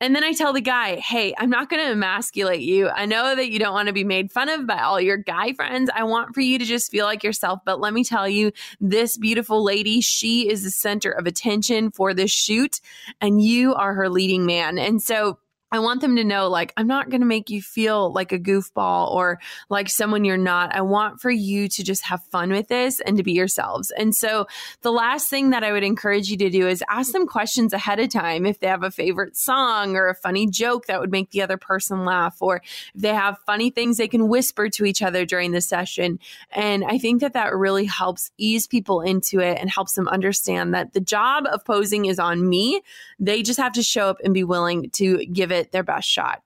And 0.00 0.16
then 0.16 0.24
I 0.24 0.29
tell 0.32 0.52
the 0.52 0.60
guy, 0.60 0.96
hey, 0.96 1.34
I'm 1.36 1.50
not 1.50 1.68
going 1.68 1.82
to 1.84 1.92
emasculate 1.92 2.60
you. 2.60 2.88
I 2.88 3.06
know 3.06 3.34
that 3.34 3.50
you 3.50 3.58
don't 3.58 3.72
want 3.72 3.88
to 3.88 3.92
be 3.92 4.04
made 4.04 4.30
fun 4.30 4.48
of 4.48 4.66
by 4.66 4.80
all 4.80 5.00
your 5.00 5.16
guy 5.16 5.52
friends. 5.52 5.90
I 5.94 6.04
want 6.04 6.34
for 6.34 6.40
you 6.40 6.58
to 6.58 6.64
just 6.64 6.90
feel 6.90 7.06
like 7.06 7.22
yourself. 7.22 7.60
But 7.64 7.80
let 7.80 7.92
me 7.92 8.04
tell 8.04 8.28
you, 8.28 8.52
this 8.80 9.16
beautiful 9.16 9.62
lady, 9.62 10.00
she 10.00 10.48
is 10.48 10.62
the 10.62 10.70
center 10.70 11.10
of 11.10 11.26
attention 11.26 11.90
for 11.90 12.14
this 12.14 12.30
shoot, 12.30 12.80
and 13.20 13.42
you 13.42 13.74
are 13.74 13.94
her 13.94 14.08
leading 14.08 14.46
man. 14.46 14.78
And 14.78 15.02
so, 15.02 15.38
I 15.72 15.78
want 15.78 16.00
them 16.00 16.16
to 16.16 16.24
know, 16.24 16.48
like, 16.48 16.72
I'm 16.76 16.88
not 16.88 17.10
going 17.10 17.20
to 17.20 17.26
make 17.26 17.48
you 17.48 17.62
feel 17.62 18.12
like 18.12 18.32
a 18.32 18.38
goofball 18.38 19.12
or 19.12 19.38
like 19.68 19.88
someone 19.88 20.24
you're 20.24 20.36
not. 20.36 20.74
I 20.74 20.80
want 20.80 21.20
for 21.20 21.30
you 21.30 21.68
to 21.68 21.84
just 21.84 22.04
have 22.06 22.24
fun 22.24 22.50
with 22.50 22.66
this 22.66 23.00
and 23.00 23.16
to 23.16 23.22
be 23.22 23.32
yourselves. 23.32 23.92
And 23.92 24.14
so, 24.14 24.46
the 24.82 24.90
last 24.90 25.30
thing 25.30 25.50
that 25.50 25.62
I 25.62 25.70
would 25.70 25.84
encourage 25.84 26.28
you 26.28 26.36
to 26.38 26.50
do 26.50 26.66
is 26.66 26.82
ask 26.88 27.12
them 27.12 27.26
questions 27.26 27.72
ahead 27.72 28.00
of 28.00 28.10
time 28.10 28.46
if 28.46 28.58
they 28.58 28.66
have 28.66 28.82
a 28.82 28.90
favorite 28.90 29.36
song 29.36 29.94
or 29.94 30.08
a 30.08 30.14
funny 30.14 30.48
joke 30.48 30.86
that 30.86 31.00
would 31.00 31.12
make 31.12 31.30
the 31.30 31.42
other 31.42 31.56
person 31.56 32.04
laugh, 32.04 32.36
or 32.40 32.62
if 32.94 33.00
they 33.00 33.14
have 33.14 33.38
funny 33.46 33.70
things 33.70 33.96
they 33.96 34.08
can 34.08 34.28
whisper 34.28 34.68
to 34.70 34.84
each 34.84 35.02
other 35.02 35.24
during 35.24 35.52
the 35.52 35.60
session. 35.60 36.18
And 36.50 36.84
I 36.84 36.98
think 36.98 37.20
that 37.20 37.34
that 37.34 37.54
really 37.54 37.84
helps 37.84 38.32
ease 38.38 38.66
people 38.66 39.02
into 39.02 39.38
it 39.38 39.58
and 39.60 39.70
helps 39.70 39.92
them 39.92 40.08
understand 40.08 40.74
that 40.74 40.94
the 40.94 41.00
job 41.00 41.44
of 41.46 41.64
posing 41.64 42.06
is 42.06 42.18
on 42.18 42.48
me. 42.48 42.82
They 43.20 43.42
just 43.42 43.60
have 43.60 43.72
to 43.74 43.82
show 43.82 44.08
up 44.08 44.18
and 44.24 44.34
be 44.34 44.44
willing 44.44 44.90
to 44.90 45.24
give 45.26 45.52
it 45.52 45.59
it 45.60 45.72
their 45.72 45.84
best 45.84 46.08
shot. 46.08 46.42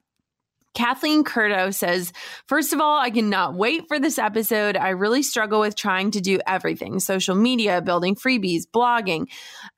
Kathleen 0.75 1.23
Curto 1.23 1.73
says, 1.73 2.13
First 2.49 2.73
of 2.73 2.81
all, 2.81 2.99
I 2.99 3.11
cannot 3.11 3.55
wait 3.55 3.87
for 3.87 4.01
this 4.01 4.19
episode. 4.19 4.77
I 4.77 4.91
really 4.91 5.23
struggle 5.23 5.61
with 5.61 5.77
trying 5.77 6.11
to 6.13 6.21
do 6.21 6.41
everything 6.47 6.99
social 6.99 7.37
media, 7.37 7.81
building 7.81 8.17
freebies, 8.17 8.65
blogging. 8.67 9.29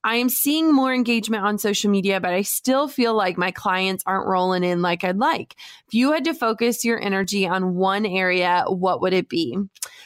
I 0.03 0.17
am 0.17 0.31
seeing 0.31 0.73
more 0.73 0.95
engagement 0.95 1.45
on 1.45 1.59
social 1.59 1.91
media, 1.91 2.21
but 2.21 2.33
I 2.33 2.43
still 2.43 2.89
feel 2.89 3.15
like 3.15 3.37
my 3.37 3.51
clients 3.51 4.05
aren't 4.07 4.27
rolling 4.27 4.65
in 4.65 4.81
like 4.81 5.05
I'd 5.05 5.19
like. 5.19 5.55
If 5.87 5.95
you 5.95 6.13
had 6.13 6.25
to 6.25 6.35
focus 6.35 6.85
your 6.85 7.01
energy 7.01 7.47
on 7.47 7.75
one 7.75 8.07
area, 8.07 8.65
what 8.67 9.01
would 9.03 9.13
it 9.13 9.29
be? 9.29 9.59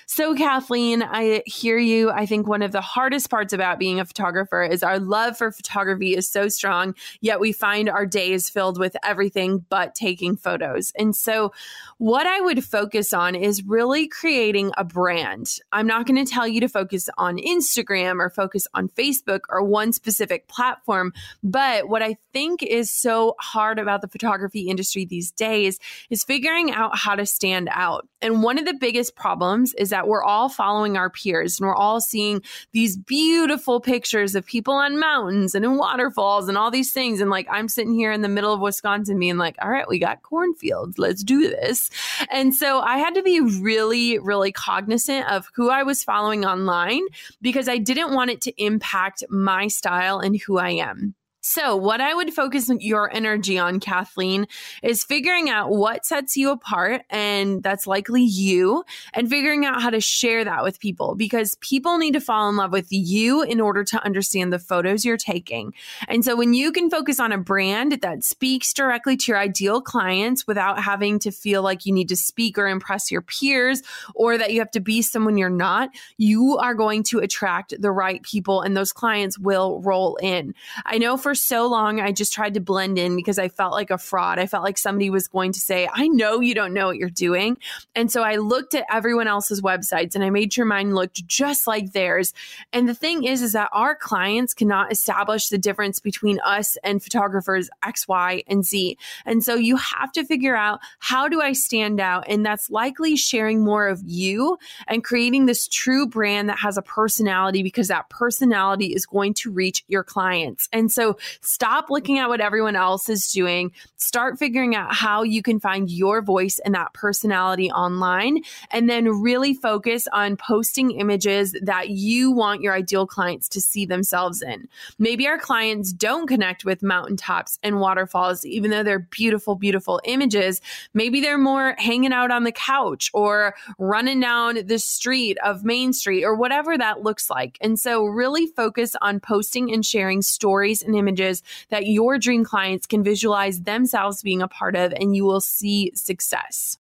So, 0.06 0.34
Kathleen, 0.34 1.04
I 1.04 1.44
hear 1.46 1.78
you. 1.78 2.10
I 2.10 2.26
think 2.26 2.48
one 2.48 2.62
of 2.62 2.72
the 2.72 2.80
hardest 2.80 3.30
parts 3.30 3.52
about 3.52 3.78
being 3.78 4.00
a 4.00 4.04
photographer 4.04 4.64
is 4.64 4.82
our 4.82 4.98
love 4.98 5.38
for 5.38 5.52
photography 5.52 6.16
is 6.16 6.28
so 6.28 6.48
strong, 6.48 6.96
yet 7.20 7.38
we 7.38 7.52
find 7.52 7.88
our 7.88 8.06
days 8.06 8.50
filled 8.50 8.76
with 8.76 8.96
everything 9.04 9.64
but 9.68 9.94
taking 9.94 10.36
photos. 10.36 10.79
And 10.98 11.14
so, 11.14 11.52
what 11.98 12.26
I 12.26 12.40
would 12.40 12.64
focus 12.64 13.12
on 13.12 13.34
is 13.34 13.62
really 13.62 14.08
creating 14.08 14.72
a 14.76 14.84
brand. 14.84 15.56
I'm 15.72 15.86
not 15.86 16.06
going 16.06 16.24
to 16.24 16.30
tell 16.30 16.48
you 16.48 16.60
to 16.60 16.68
focus 16.68 17.08
on 17.18 17.36
Instagram 17.36 18.20
or 18.20 18.30
focus 18.30 18.66
on 18.72 18.88
Facebook 18.88 19.40
or 19.48 19.62
one 19.62 19.92
specific 19.92 20.48
platform, 20.48 21.12
but 21.42 21.88
what 21.88 22.02
I 22.02 22.16
think 22.32 22.62
is 22.62 22.90
so 22.90 23.34
hard 23.40 23.78
about 23.78 24.00
the 24.00 24.08
photography 24.08 24.68
industry 24.68 25.04
these 25.04 25.30
days 25.30 25.78
is 26.08 26.24
figuring 26.24 26.70
out 26.72 26.96
how 26.96 27.14
to 27.14 27.26
stand 27.26 27.68
out. 27.70 28.08
And 28.22 28.42
one 28.42 28.58
of 28.58 28.66
the 28.66 28.74
biggest 28.74 29.16
problems 29.16 29.74
is 29.74 29.90
that 29.90 30.06
we're 30.06 30.22
all 30.22 30.48
following 30.48 30.96
our 30.96 31.10
peers 31.10 31.58
and 31.58 31.66
we're 31.66 31.74
all 31.74 32.00
seeing 32.00 32.42
these 32.72 32.96
beautiful 32.96 33.80
pictures 33.80 34.34
of 34.34 34.46
people 34.46 34.74
on 34.74 34.98
mountains 34.98 35.54
and 35.54 35.64
in 35.64 35.76
waterfalls 35.76 36.48
and 36.48 36.58
all 36.58 36.70
these 36.70 36.92
things. 36.92 37.20
And 37.20 37.30
like, 37.30 37.46
I'm 37.50 37.68
sitting 37.68 37.94
here 37.94 38.12
in 38.12 38.22
the 38.22 38.28
middle 38.28 38.52
of 38.52 38.60
Wisconsin 38.60 39.18
being 39.18 39.38
like, 39.38 39.56
all 39.62 39.70
right, 39.70 39.88
we 39.88 39.98
got 39.98 40.22
cornfields. 40.22 40.69
Let's 40.98 41.22
do 41.22 41.48
this. 41.48 41.90
And 42.30 42.54
so 42.54 42.80
I 42.80 42.98
had 42.98 43.14
to 43.14 43.22
be 43.22 43.40
really, 43.40 44.18
really 44.18 44.52
cognizant 44.52 45.30
of 45.30 45.48
who 45.54 45.70
I 45.70 45.82
was 45.82 46.04
following 46.04 46.44
online 46.44 47.02
because 47.40 47.68
I 47.68 47.78
didn't 47.78 48.14
want 48.14 48.30
it 48.30 48.40
to 48.42 48.62
impact 48.62 49.24
my 49.28 49.68
style 49.68 50.18
and 50.18 50.40
who 50.40 50.58
I 50.58 50.70
am. 50.70 51.14
So, 51.42 51.74
what 51.74 52.02
I 52.02 52.12
would 52.12 52.34
focus 52.34 52.70
your 52.80 53.10
energy 53.14 53.58
on, 53.58 53.80
Kathleen, 53.80 54.46
is 54.82 55.04
figuring 55.04 55.48
out 55.48 55.70
what 55.70 56.04
sets 56.04 56.36
you 56.36 56.50
apart, 56.50 57.02
and 57.08 57.62
that's 57.62 57.86
likely 57.86 58.22
you, 58.22 58.84
and 59.14 59.28
figuring 59.28 59.64
out 59.64 59.80
how 59.80 59.88
to 59.88 60.02
share 60.02 60.44
that 60.44 60.62
with 60.62 60.78
people 60.78 61.14
because 61.14 61.56
people 61.62 61.96
need 61.96 62.12
to 62.12 62.20
fall 62.20 62.50
in 62.50 62.56
love 62.56 62.72
with 62.72 62.88
you 62.90 63.42
in 63.42 63.58
order 63.58 63.84
to 63.84 64.04
understand 64.04 64.52
the 64.52 64.58
photos 64.58 65.02
you're 65.02 65.16
taking. 65.16 65.72
And 66.08 66.22
so, 66.22 66.36
when 66.36 66.52
you 66.52 66.72
can 66.72 66.90
focus 66.90 67.18
on 67.18 67.32
a 67.32 67.38
brand 67.38 68.02
that 68.02 68.22
speaks 68.22 68.74
directly 68.74 69.16
to 69.16 69.32
your 69.32 69.38
ideal 69.38 69.80
clients 69.80 70.46
without 70.46 70.82
having 70.82 71.18
to 71.20 71.30
feel 71.30 71.62
like 71.62 71.86
you 71.86 71.94
need 71.94 72.10
to 72.10 72.16
speak 72.16 72.58
or 72.58 72.68
impress 72.68 73.10
your 73.10 73.22
peers 73.22 73.82
or 74.14 74.36
that 74.36 74.52
you 74.52 74.58
have 74.58 74.70
to 74.72 74.80
be 74.80 75.00
someone 75.00 75.38
you're 75.38 75.48
not, 75.48 75.88
you 76.18 76.58
are 76.58 76.74
going 76.74 77.02
to 77.04 77.18
attract 77.18 77.72
the 77.80 77.90
right 77.90 78.22
people, 78.24 78.60
and 78.60 78.76
those 78.76 78.92
clients 78.92 79.38
will 79.38 79.80
roll 79.80 80.16
in. 80.16 80.54
I 80.84 80.98
know 80.98 81.16
for 81.16 81.29
for 81.30 81.34
so 81.36 81.68
long, 81.68 82.00
I 82.00 82.10
just 82.10 82.32
tried 82.32 82.54
to 82.54 82.60
blend 82.60 82.98
in 82.98 83.14
because 83.14 83.38
I 83.38 83.48
felt 83.48 83.70
like 83.70 83.90
a 83.90 83.98
fraud. 83.98 84.40
I 84.40 84.48
felt 84.48 84.64
like 84.64 84.76
somebody 84.76 85.10
was 85.10 85.28
going 85.28 85.52
to 85.52 85.60
say, 85.60 85.88
I 85.92 86.08
know 86.08 86.40
you 86.40 86.56
don't 86.56 86.74
know 86.74 86.88
what 86.88 86.96
you're 86.96 87.08
doing. 87.08 87.56
And 87.94 88.10
so 88.10 88.24
I 88.24 88.34
looked 88.34 88.74
at 88.74 88.84
everyone 88.90 89.28
else's 89.28 89.62
websites 89.62 90.16
and 90.16 90.24
I 90.24 90.30
made 90.30 90.52
sure 90.52 90.64
mine 90.64 90.92
looked 90.92 91.24
just 91.28 91.68
like 91.68 91.92
theirs. 91.92 92.34
And 92.72 92.88
the 92.88 92.94
thing 92.94 93.22
is, 93.22 93.42
is 93.42 93.52
that 93.52 93.68
our 93.72 93.94
clients 93.94 94.54
cannot 94.54 94.90
establish 94.90 95.50
the 95.50 95.58
difference 95.58 96.00
between 96.00 96.40
us 96.40 96.76
and 96.82 97.00
photographers 97.00 97.70
X, 97.84 98.08
Y, 98.08 98.42
and 98.48 98.64
Z. 98.64 98.98
And 99.24 99.44
so 99.44 99.54
you 99.54 99.76
have 99.76 100.10
to 100.14 100.24
figure 100.24 100.56
out 100.56 100.80
how 100.98 101.28
do 101.28 101.40
I 101.40 101.52
stand 101.52 102.00
out? 102.00 102.24
And 102.26 102.44
that's 102.44 102.70
likely 102.70 103.14
sharing 103.14 103.64
more 103.64 103.86
of 103.86 104.02
you 104.04 104.58
and 104.88 105.04
creating 105.04 105.46
this 105.46 105.68
true 105.68 106.08
brand 106.08 106.48
that 106.48 106.58
has 106.58 106.76
a 106.76 106.82
personality 106.82 107.62
because 107.62 107.86
that 107.86 108.10
personality 108.10 108.86
is 108.86 109.06
going 109.06 109.34
to 109.34 109.52
reach 109.52 109.84
your 109.86 110.02
clients. 110.02 110.68
And 110.72 110.90
so 110.90 111.16
stop 111.40 111.90
looking 111.90 112.18
at 112.18 112.28
what 112.28 112.40
everyone 112.40 112.76
else 112.76 113.08
is 113.08 113.30
doing. 113.30 113.72
Start 113.96 114.38
figuring 114.38 114.74
out 114.74 114.94
how 114.94 115.22
you 115.22 115.42
can 115.42 115.60
find 115.60 115.90
your 115.90 116.22
voice 116.22 116.58
and 116.64 116.74
that 116.74 116.92
personality 116.94 117.70
online. 117.70 118.42
And 118.70 118.88
then 118.88 119.08
really 119.08 119.54
focus 119.54 120.08
on 120.12 120.36
posting 120.36 120.92
images 120.92 121.54
that 121.62 121.90
you 121.90 122.30
want 122.30 122.62
your 122.62 122.72
ideal 122.72 123.06
clients 123.06 123.48
to 123.50 123.60
see 123.60 123.84
themselves 123.84 124.42
in. 124.42 124.68
Maybe 124.98 125.26
our 125.26 125.38
clients 125.38 125.92
don't 125.92 126.26
connect 126.26 126.64
with 126.64 126.82
mountaintops 126.82 127.58
and 127.62 127.80
waterfalls, 127.80 128.44
even 128.44 128.70
though 128.70 128.82
they're 128.82 128.98
beautiful, 128.98 129.54
beautiful 129.54 130.00
images. 130.04 130.60
Maybe 130.94 131.20
they're 131.20 131.38
more 131.38 131.74
hanging 131.78 132.12
out 132.12 132.30
on 132.30 132.44
the 132.44 132.52
couch 132.52 133.10
or 133.12 133.54
running 133.78 134.20
down 134.20 134.66
the 134.66 134.78
street 134.78 135.36
of 135.44 135.64
Main 135.64 135.92
Street 135.92 136.24
or 136.24 136.34
whatever 136.34 136.78
that 136.78 137.02
looks 137.02 137.28
like. 137.28 137.58
And 137.60 137.78
so, 137.78 138.04
really 138.04 138.46
focus 138.46 138.96
on 139.02 139.20
posting 139.20 139.72
and 139.72 139.84
sharing 139.84 140.22
stories 140.22 140.82
and 140.82 140.96
images 140.96 141.09
images 141.10 141.42
that 141.70 141.86
your 141.86 142.18
dream 142.18 142.44
clients 142.44 142.86
can 142.86 143.02
visualize 143.02 143.62
themselves 143.62 144.22
being 144.22 144.42
a 144.42 144.48
part 144.48 144.76
of, 144.76 144.92
and 144.92 145.16
you 145.16 145.24
will 145.24 145.40
see 145.40 145.90
success. 145.94 146.78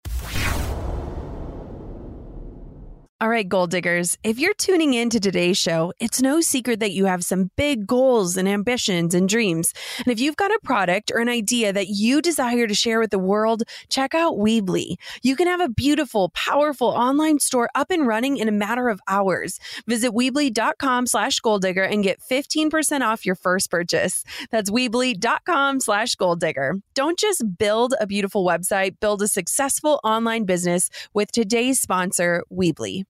All 3.21 3.29
right, 3.29 3.47
goal 3.47 3.65
diggers, 3.65 4.17
if 4.25 4.39
you're 4.39 4.53
tuning 4.55 4.93
in 4.93 5.09
to 5.11 5.21
today's 5.21 5.57
show, 5.57 5.93
it's 6.01 6.21
no 6.21 6.41
secret 6.41 6.81
that 6.81 6.91
you 6.91 7.05
have 7.05 7.23
some 7.23 7.49
big 7.55 7.87
goals 7.87 8.35
and 8.35 8.45
ambitions 8.45 9.15
and 9.15 9.29
dreams. 9.29 9.71
And 9.99 10.09
if 10.09 10.19
you've 10.19 10.35
got 10.35 10.51
a 10.51 10.59
product 10.65 11.13
or 11.15 11.21
an 11.21 11.29
idea 11.29 11.71
that 11.71 11.87
you 11.87 12.21
desire 12.21 12.67
to 12.67 12.73
share 12.73 12.99
with 12.99 13.11
the 13.11 13.17
world, 13.17 13.63
check 13.87 14.13
out 14.13 14.33
Weebly. 14.33 14.95
You 15.23 15.37
can 15.37 15.47
have 15.47 15.61
a 15.61 15.69
beautiful, 15.69 16.27
powerful 16.31 16.89
online 16.89 17.39
store 17.39 17.69
up 17.73 17.89
and 17.89 18.05
running 18.05 18.35
in 18.35 18.49
a 18.49 18.51
matter 18.51 18.89
of 18.89 18.99
hours. 19.07 19.61
Visit 19.87 20.11
Weebly.com 20.11 21.07
slash 21.07 21.39
goal 21.39 21.59
digger 21.59 21.83
and 21.83 22.03
get 22.03 22.19
15% 22.19 22.99
off 22.99 23.25
your 23.25 23.35
first 23.35 23.71
purchase. 23.71 24.25
That's 24.51 24.69
Weebly.com 24.69 25.79
slash 25.79 26.15
goal 26.15 26.35
digger. 26.35 26.81
Don't 26.95 27.17
just 27.17 27.45
build 27.57 27.93
a 28.01 28.07
beautiful 28.07 28.45
website, 28.45 28.99
build 28.99 29.21
a 29.21 29.29
successful 29.29 30.01
online 30.03 30.43
business 30.43 30.89
with 31.13 31.31
today's 31.31 31.79
sponsor, 31.79 32.43
Weebly. 32.51 33.04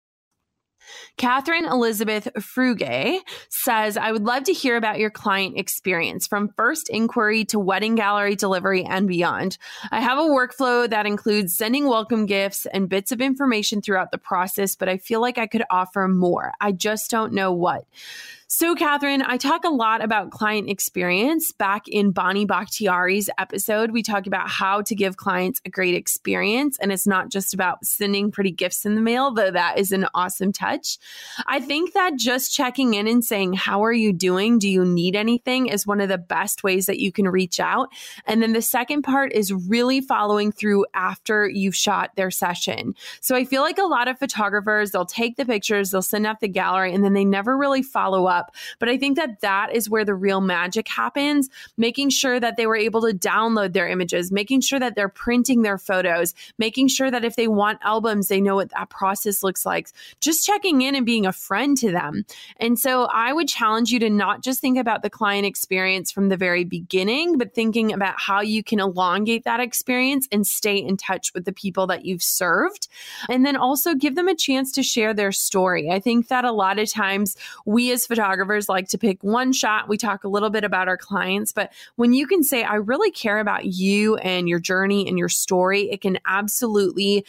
Catherine 1.17 1.65
Elizabeth 1.65 2.27
Fruge 2.39 3.19
says, 3.49 3.97
I 3.97 4.11
would 4.11 4.23
love 4.23 4.43
to 4.43 4.53
hear 4.53 4.77
about 4.77 4.99
your 4.99 5.09
client 5.09 5.57
experience 5.57 6.27
from 6.27 6.49
first 6.55 6.89
inquiry 6.89 7.45
to 7.45 7.59
wedding 7.59 7.95
gallery 7.95 8.35
delivery 8.35 8.83
and 8.83 9.07
beyond. 9.07 9.57
I 9.91 10.01
have 10.01 10.17
a 10.17 10.21
workflow 10.21 10.89
that 10.89 11.05
includes 11.05 11.55
sending 11.55 11.87
welcome 11.87 12.25
gifts 12.25 12.65
and 12.65 12.89
bits 12.89 13.11
of 13.11 13.21
information 13.21 13.81
throughout 13.81 14.11
the 14.11 14.17
process, 14.17 14.75
but 14.75 14.89
I 14.89 14.97
feel 14.97 15.21
like 15.21 15.37
I 15.37 15.47
could 15.47 15.63
offer 15.69 16.07
more. 16.07 16.53
I 16.59 16.71
just 16.71 17.09
don't 17.09 17.33
know 17.33 17.51
what. 17.51 17.85
So, 18.47 18.75
Catherine, 18.75 19.23
I 19.23 19.37
talk 19.37 19.63
a 19.63 19.69
lot 19.69 20.03
about 20.03 20.29
client 20.29 20.69
experience. 20.69 21.51
Back 21.51 21.87
in 21.87 22.11
Bonnie 22.11 22.45
Bakhtiari's 22.45 23.27
episode, 23.39 23.89
we 23.89 24.03
talk 24.03 24.27
about 24.27 24.47
how 24.47 24.83
to 24.83 24.93
give 24.93 25.17
clients 25.17 25.59
a 25.65 25.69
great 25.71 25.95
experience. 25.95 26.77
And 26.79 26.91
it's 26.91 27.07
not 27.07 27.29
just 27.29 27.55
about 27.55 27.83
sending 27.83 28.29
pretty 28.29 28.51
gifts 28.51 28.85
in 28.85 28.93
the 28.93 29.01
mail, 29.01 29.31
though 29.31 29.49
that 29.49 29.79
is 29.79 29.91
an 29.91 30.05
awesome 30.13 30.51
touch. 30.53 30.99
I 31.47 31.59
think 31.59 31.93
that 31.93 32.17
just 32.17 32.53
checking 32.53 32.93
in 32.93 33.07
and 33.07 33.25
saying, 33.25 33.53
How 33.53 33.83
are 33.83 33.91
you 33.91 34.13
doing? 34.13 34.59
Do 34.59 34.69
you 34.69 34.85
need 34.85 35.15
anything? 35.15 35.65
is 35.65 35.87
one 35.87 35.99
of 35.99 36.09
the 36.09 36.19
best 36.19 36.63
ways 36.63 36.85
that 36.85 36.99
you 36.99 37.11
can 37.11 37.27
reach 37.27 37.59
out. 37.59 37.89
And 38.27 38.43
then 38.43 38.53
the 38.53 38.61
second 38.61 39.01
part 39.01 39.33
is 39.33 39.51
really 39.51 40.01
following 40.01 40.51
through 40.51 40.85
after 40.93 41.49
you've 41.49 41.75
shot 41.75 42.11
their 42.15 42.29
session. 42.29 42.93
So, 43.21 43.35
I 43.35 43.43
feel 43.43 43.63
like 43.63 43.79
a 43.79 43.85
lot 43.85 44.07
of 44.07 44.19
photographers, 44.19 44.91
they'll 44.91 45.03
take 45.03 45.35
the 45.35 45.45
pictures, 45.45 45.89
they'll 45.89 46.03
send 46.03 46.27
out 46.27 46.41
the 46.41 46.47
gallery, 46.47 46.93
and 46.93 47.03
then 47.03 47.13
they 47.13 47.25
never 47.25 47.57
really 47.57 47.81
follow 47.81 48.27
up 48.27 48.44
up. 48.45 48.55
But 48.79 48.89
I 48.89 48.97
think 48.97 49.17
that 49.17 49.41
that 49.41 49.73
is 49.73 49.89
where 49.89 50.05
the 50.05 50.15
real 50.15 50.41
magic 50.41 50.87
happens, 50.87 51.49
making 51.77 52.09
sure 52.09 52.39
that 52.39 52.57
they 52.57 52.67
were 52.67 52.75
able 52.75 53.01
to 53.01 53.13
download 53.13 53.73
their 53.73 53.87
images, 53.87 54.31
making 54.31 54.61
sure 54.61 54.79
that 54.79 54.95
they're 54.95 55.09
printing 55.09 55.61
their 55.61 55.77
photos, 55.77 56.33
making 56.57 56.87
sure 56.87 57.09
that 57.11 57.25
if 57.25 57.35
they 57.35 57.47
want 57.47 57.79
albums, 57.81 58.27
they 58.27 58.41
know 58.41 58.55
what 58.55 58.69
that 58.69 58.89
process 58.89 59.43
looks 59.43 59.65
like, 59.65 59.89
just 60.19 60.45
checking 60.45 60.81
in 60.81 60.95
and 60.95 61.05
being 61.05 61.25
a 61.25 61.33
friend 61.33 61.77
to 61.77 61.91
them. 61.91 62.25
And 62.57 62.77
so 62.79 63.05
I 63.05 63.33
would 63.33 63.47
challenge 63.47 63.91
you 63.91 63.99
to 63.99 64.09
not 64.09 64.41
just 64.41 64.61
think 64.61 64.77
about 64.77 65.01
the 65.01 65.09
client 65.09 65.45
experience 65.45 66.11
from 66.11 66.29
the 66.29 66.37
very 66.37 66.63
beginning, 66.63 67.37
but 67.37 67.53
thinking 67.53 67.93
about 67.93 68.15
how 68.17 68.41
you 68.41 68.63
can 68.63 68.79
elongate 68.79 69.43
that 69.43 69.59
experience 69.59 70.27
and 70.31 70.45
stay 70.45 70.77
in 70.77 70.97
touch 70.97 71.33
with 71.33 71.45
the 71.45 71.53
people 71.53 71.87
that 71.87 72.05
you've 72.05 72.23
served. 72.23 72.87
And 73.29 73.45
then 73.45 73.55
also 73.55 73.95
give 73.95 74.15
them 74.15 74.27
a 74.27 74.35
chance 74.35 74.71
to 74.73 74.83
share 74.83 75.13
their 75.13 75.31
story. 75.31 75.89
I 75.89 75.99
think 75.99 76.27
that 76.27 76.45
a 76.45 76.51
lot 76.51 76.79
of 76.79 76.91
times 76.91 77.35
we 77.65 77.91
as 77.91 78.05
photographers, 78.05 78.24
photographers 78.25 78.67
like 78.67 78.87
to 78.89 78.97
pick 78.97 79.23
one 79.23 79.53
shot. 79.53 79.87
We 79.87 79.97
talk 79.97 80.23
a 80.23 80.27
little 80.27 80.49
bit 80.49 80.63
about 80.63 80.87
our 80.87 80.97
clients, 80.97 81.51
but 81.51 81.71
when 81.95 82.11
you 82.13 82.25
can 82.25 82.43
say, 82.43 82.63
I 82.63 82.75
really 82.75 83.11
care 83.11 83.39
about 83.39 83.65
you 83.65 84.15
and 84.17 84.49
your 84.49 84.59
journey 84.59 85.07
and 85.07 85.17
your 85.17 85.29
story, 85.29 85.91
it 85.91 86.01
can 86.01 86.17
absolutely 86.25 87.23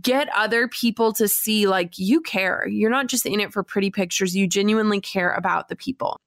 get 0.00 0.28
other 0.34 0.66
people 0.66 1.12
to 1.14 1.28
see 1.28 1.66
like 1.66 1.98
you 1.98 2.22
care. 2.22 2.66
You're 2.66 2.90
not 2.90 3.08
just 3.08 3.26
in 3.26 3.40
it 3.40 3.52
for 3.52 3.62
pretty 3.62 3.90
pictures, 3.90 4.34
you 4.34 4.46
genuinely 4.46 5.00
care 5.00 5.32
about 5.32 5.68
the 5.68 5.76
people. 5.76 6.18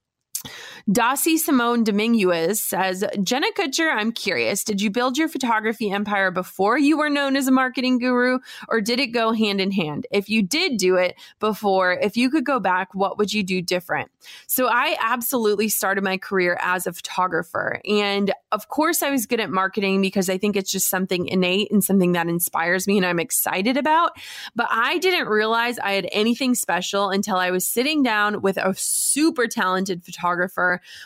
Dossie 0.89 1.37
Simone 1.37 1.83
Dominguez 1.83 2.63
says, 2.63 3.03
Jenna 3.21 3.47
Kutcher, 3.55 3.93
I'm 3.93 4.11
curious. 4.11 4.63
Did 4.63 4.81
you 4.81 4.89
build 4.89 5.17
your 5.17 5.27
photography 5.27 5.91
empire 5.91 6.31
before 6.31 6.77
you 6.77 6.97
were 6.97 7.09
known 7.09 7.35
as 7.35 7.47
a 7.47 7.51
marketing 7.51 7.99
guru, 7.99 8.39
or 8.67 8.81
did 8.81 8.99
it 8.99 9.07
go 9.07 9.31
hand 9.31 9.61
in 9.61 9.71
hand? 9.71 10.07
If 10.11 10.29
you 10.29 10.41
did 10.41 10.77
do 10.77 10.95
it 10.95 11.15
before, 11.39 11.93
if 11.93 12.17
you 12.17 12.31
could 12.31 12.45
go 12.45 12.59
back, 12.59 12.95
what 12.95 13.17
would 13.19 13.31
you 13.31 13.43
do 13.43 13.61
different? 13.61 14.09
So 14.47 14.67
I 14.67 14.97
absolutely 14.99 15.69
started 15.69 16.03
my 16.03 16.17
career 16.17 16.57
as 16.61 16.87
a 16.87 16.93
photographer. 16.93 17.79
And 17.87 18.33
of 18.51 18.67
course, 18.67 19.03
I 19.03 19.11
was 19.11 19.27
good 19.27 19.39
at 19.39 19.51
marketing 19.51 20.01
because 20.01 20.29
I 20.29 20.37
think 20.37 20.55
it's 20.55 20.71
just 20.71 20.89
something 20.89 21.27
innate 21.27 21.71
and 21.71 21.83
something 21.83 22.13
that 22.13 22.27
inspires 22.27 22.87
me 22.87 22.97
and 22.97 23.05
I'm 23.05 23.19
excited 23.19 23.77
about. 23.77 24.11
But 24.55 24.67
I 24.71 24.97
didn't 24.97 25.27
realize 25.27 25.77
I 25.77 25.91
had 25.91 26.09
anything 26.11 26.55
special 26.55 27.11
until 27.11 27.35
I 27.35 27.51
was 27.51 27.67
sitting 27.67 28.01
down 28.01 28.41
with 28.41 28.57
a 28.57 28.73
super 28.75 29.47
talented 29.47 30.03
photographer 30.03 30.30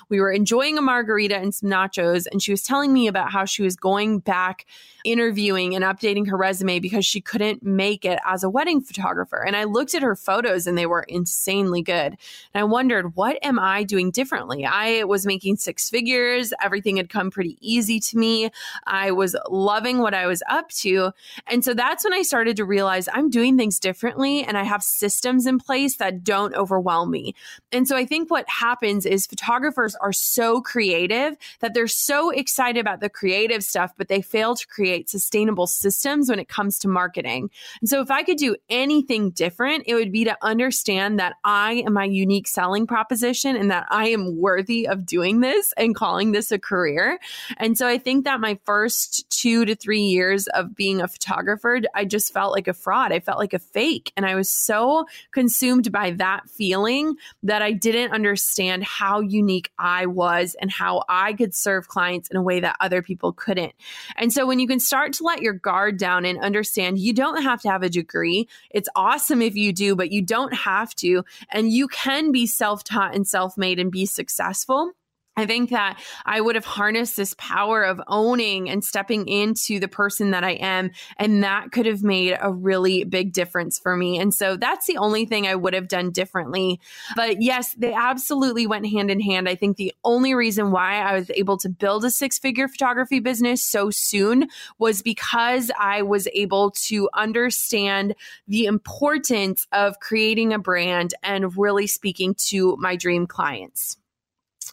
we 0.09 0.19
were 0.19 0.31
enjoying 0.31 0.77
a 0.77 0.81
margarita 0.81 1.37
and 1.37 1.53
some 1.53 1.69
nachos, 1.69 2.25
and 2.31 2.41
she 2.41 2.51
was 2.51 2.63
telling 2.63 2.93
me 2.93 3.07
about 3.07 3.31
how 3.31 3.45
she 3.45 3.63
was 3.63 3.75
going 3.75 4.19
back 4.19 4.65
interviewing 5.05 5.75
and 5.75 5.85
updating 5.85 6.27
her 6.27 6.35
resume 6.35 6.79
because 6.79 7.05
she 7.05 7.21
couldn't 7.21 7.63
make 7.63 8.03
it 8.03 8.19
as 8.25 8.43
a 8.43 8.49
wedding 8.49 8.81
photographer. 8.81 9.45
And 9.45 9.55
I 9.55 9.63
looked 9.63 9.93
at 9.93 10.01
her 10.01 10.15
photos 10.15 10.65
and 10.67 10.77
they 10.77 10.87
were 10.87 11.03
insanely 11.03 11.83
good. 11.83 12.17
And 12.53 12.61
I 12.61 12.63
wondered, 12.63 13.15
what 13.15 13.37
am 13.43 13.59
I 13.59 13.83
doing 13.83 14.09
differently? 14.09 14.65
I 14.65 15.03
was 15.03 15.25
making 15.25 15.57
six 15.57 15.89
figures, 15.89 16.53
everything 16.61 16.97
had 16.97 17.09
come 17.09 17.29
pretty 17.29 17.57
easy 17.61 17.99
to 17.99 18.17
me. 18.17 18.49
I 18.87 19.11
was 19.11 19.35
loving 19.47 19.99
what 19.99 20.15
I 20.15 20.25
was 20.25 20.41
up 20.49 20.69
to. 20.69 21.11
And 21.47 21.63
so 21.63 21.75
that's 21.75 22.03
when 22.03 22.13
I 22.13 22.23
started 22.23 22.57
to 22.57 22.65
realize 22.65 23.07
I'm 23.13 23.29
doing 23.29 23.57
things 23.57 23.79
differently 23.79 24.43
and 24.43 24.57
I 24.57 24.63
have 24.63 24.81
systems 24.81 25.45
in 25.45 25.59
place 25.59 25.97
that 25.97 26.23
don't 26.23 26.55
overwhelm 26.55 27.11
me. 27.11 27.35
And 27.71 27.87
so 27.87 27.95
I 27.95 28.05
think 28.05 28.31
what 28.31 28.49
happens 28.49 29.05
is 29.05 29.14
photographers 29.23 29.95
are 29.95 30.13
so 30.13 30.61
creative 30.61 31.37
that 31.59 31.73
they're 31.73 31.87
so 31.87 32.29
excited 32.29 32.79
about 32.79 32.99
the 32.99 33.09
creative 33.09 33.63
stuff, 33.63 33.91
but 33.97 34.07
they 34.07 34.21
fail 34.21 34.55
to 34.55 34.67
create 34.67 35.09
sustainable 35.09 35.67
systems 35.67 36.29
when 36.29 36.39
it 36.39 36.49
comes 36.49 36.79
to 36.79 36.87
marketing. 36.87 37.49
And 37.81 37.89
so 37.89 38.01
if 38.01 38.11
I 38.11 38.23
could 38.23 38.37
do 38.37 38.55
anything 38.69 39.31
different, 39.31 39.83
it 39.87 39.95
would 39.95 40.11
be 40.11 40.25
to 40.25 40.37
understand 40.41 41.19
that 41.19 41.35
I 41.43 41.83
am 41.85 41.93
my 41.93 42.05
unique 42.05 42.47
selling 42.47 42.87
proposition 42.87 43.55
and 43.55 43.71
that 43.71 43.85
I 43.89 44.09
am 44.09 44.37
worthy 44.37 44.87
of 44.87 45.05
doing 45.05 45.39
this 45.39 45.73
and 45.77 45.95
calling 45.95 46.31
this 46.31 46.51
a 46.51 46.59
career. 46.59 47.19
And 47.57 47.77
so 47.77 47.87
I 47.87 47.97
think 47.97 48.25
that 48.25 48.39
my 48.39 48.59
first 48.65 49.29
two 49.29 49.65
to 49.65 49.75
three 49.75 50.01
years 50.01 50.47
of 50.47 50.75
being 50.75 51.01
a 51.01 51.07
photographer, 51.07 51.79
I 51.93 52.05
just 52.05 52.33
felt 52.33 52.51
like 52.51 52.67
a 52.67 52.73
fraud. 52.73 53.11
I 53.11 53.19
felt 53.19 53.39
like 53.39 53.53
a 53.53 53.59
fake. 53.59 54.11
And 54.17 54.25
I 54.25 54.35
was 54.35 54.49
so 54.49 55.05
consumed 55.31 55.91
by 55.91 56.11
that 56.11 56.49
feeling 56.49 57.15
that 57.43 57.61
I 57.61 57.71
didn't 57.71 58.11
understand 58.11 58.83
how 58.83 59.04
unique 59.19 59.71
I 59.77 60.05
was 60.05 60.55
and 60.59 60.71
how 60.71 61.03
I 61.07 61.33
could 61.33 61.53
serve 61.53 61.87
clients 61.87 62.29
in 62.29 62.37
a 62.37 62.41
way 62.41 62.59
that 62.59 62.75
other 62.79 63.01
people 63.01 63.33
couldn't. 63.33 63.73
And 64.15 64.31
so 64.31 64.45
when 64.45 64.59
you 64.59 64.67
can 64.67 64.79
start 64.79 65.13
to 65.13 65.23
let 65.23 65.41
your 65.41 65.53
guard 65.53 65.97
down 65.97 66.25
and 66.25 66.39
understand 66.39 66.99
you 66.99 67.13
don't 67.13 67.43
have 67.43 67.61
to 67.61 67.69
have 67.69 67.83
a 67.83 67.89
degree, 67.89 68.47
it's 68.71 68.89
awesome 68.95 69.41
if 69.41 69.55
you 69.55 69.73
do, 69.73 69.95
but 69.95 70.11
you 70.11 70.21
don't 70.21 70.53
have 70.53 70.93
to. 70.95 71.23
And 71.51 71.71
you 71.71 71.87
can 71.87 72.31
be 72.31 72.47
self 72.47 72.83
taught 72.83 73.15
and 73.15 73.27
self 73.27 73.57
made 73.57 73.79
and 73.79 73.91
be 73.91 74.05
successful. 74.05 74.91
I 75.37 75.45
think 75.45 75.71
that 75.71 75.99
I 76.25 76.39
would 76.39 76.55
have 76.55 76.65
harnessed 76.65 77.17
this 77.17 77.35
power 77.37 77.83
of 77.83 78.01
owning 78.07 78.69
and 78.69 78.83
stepping 78.83 79.27
into 79.27 79.79
the 79.79 79.87
person 79.87 80.31
that 80.31 80.45
I 80.45 80.51
am. 80.51 80.91
And 81.17 81.43
that 81.43 81.71
could 81.71 81.85
have 81.85 82.03
made 82.03 82.37
a 82.39 82.51
really 82.51 83.03
big 83.03 83.33
difference 83.33 83.77
for 83.77 83.97
me. 83.97 84.17
And 84.17 84.33
so 84.33 84.55
that's 84.55 84.87
the 84.87 84.97
only 84.97 85.25
thing 85.25 85.45
I 85.45 85.55
would 85.55 85.73
have 85.73 85.89
done 85.89 86.11
differently. 86.11 86.79
But 87.15 87.41
yes, 87.41 87.73
they 87.73 87.93
absolutely 87.93 88.65
went 88.65 88.87
hand 88.87 89.11
in 89.11 89.19
hand. 89.19 89.49
I 89.49 89.55
think 89.55 89.75
the 89.75 89.93
only 90.05 90.33
reason 90.33 90.71
why 90.71 91.01
I 91.01 91.13
was 91.19 91.29
able 91.31 91.57
to 91.57 91.69
build 91.69 92.05
a 92.05 92.11
six 92.11 92.39
figure 92.39 92.69
photography 92.69 93.19
business 93.19 93.63
so 93.63 93.89
soon 93.89 94.47
was 94.77 95.01
because 95.01 95.69
I 95.77 96.01
was 96.01 96.29
able 96.33 96.71
to 96.71 97.09
understand 97.13 98.15
the 98.47 98.65
importance 98.65 99.67
of 99.73 99.99
creating 99.99 100.53
a 100.53 100.59
brand 100.59 101.13
and 101.23 101.57
really 101.57 101.87
speaking 101.87 102.35
to 102.47 102.77
my 102.79 102.95
dream 102.95 103.27
clients. 103.27 103.97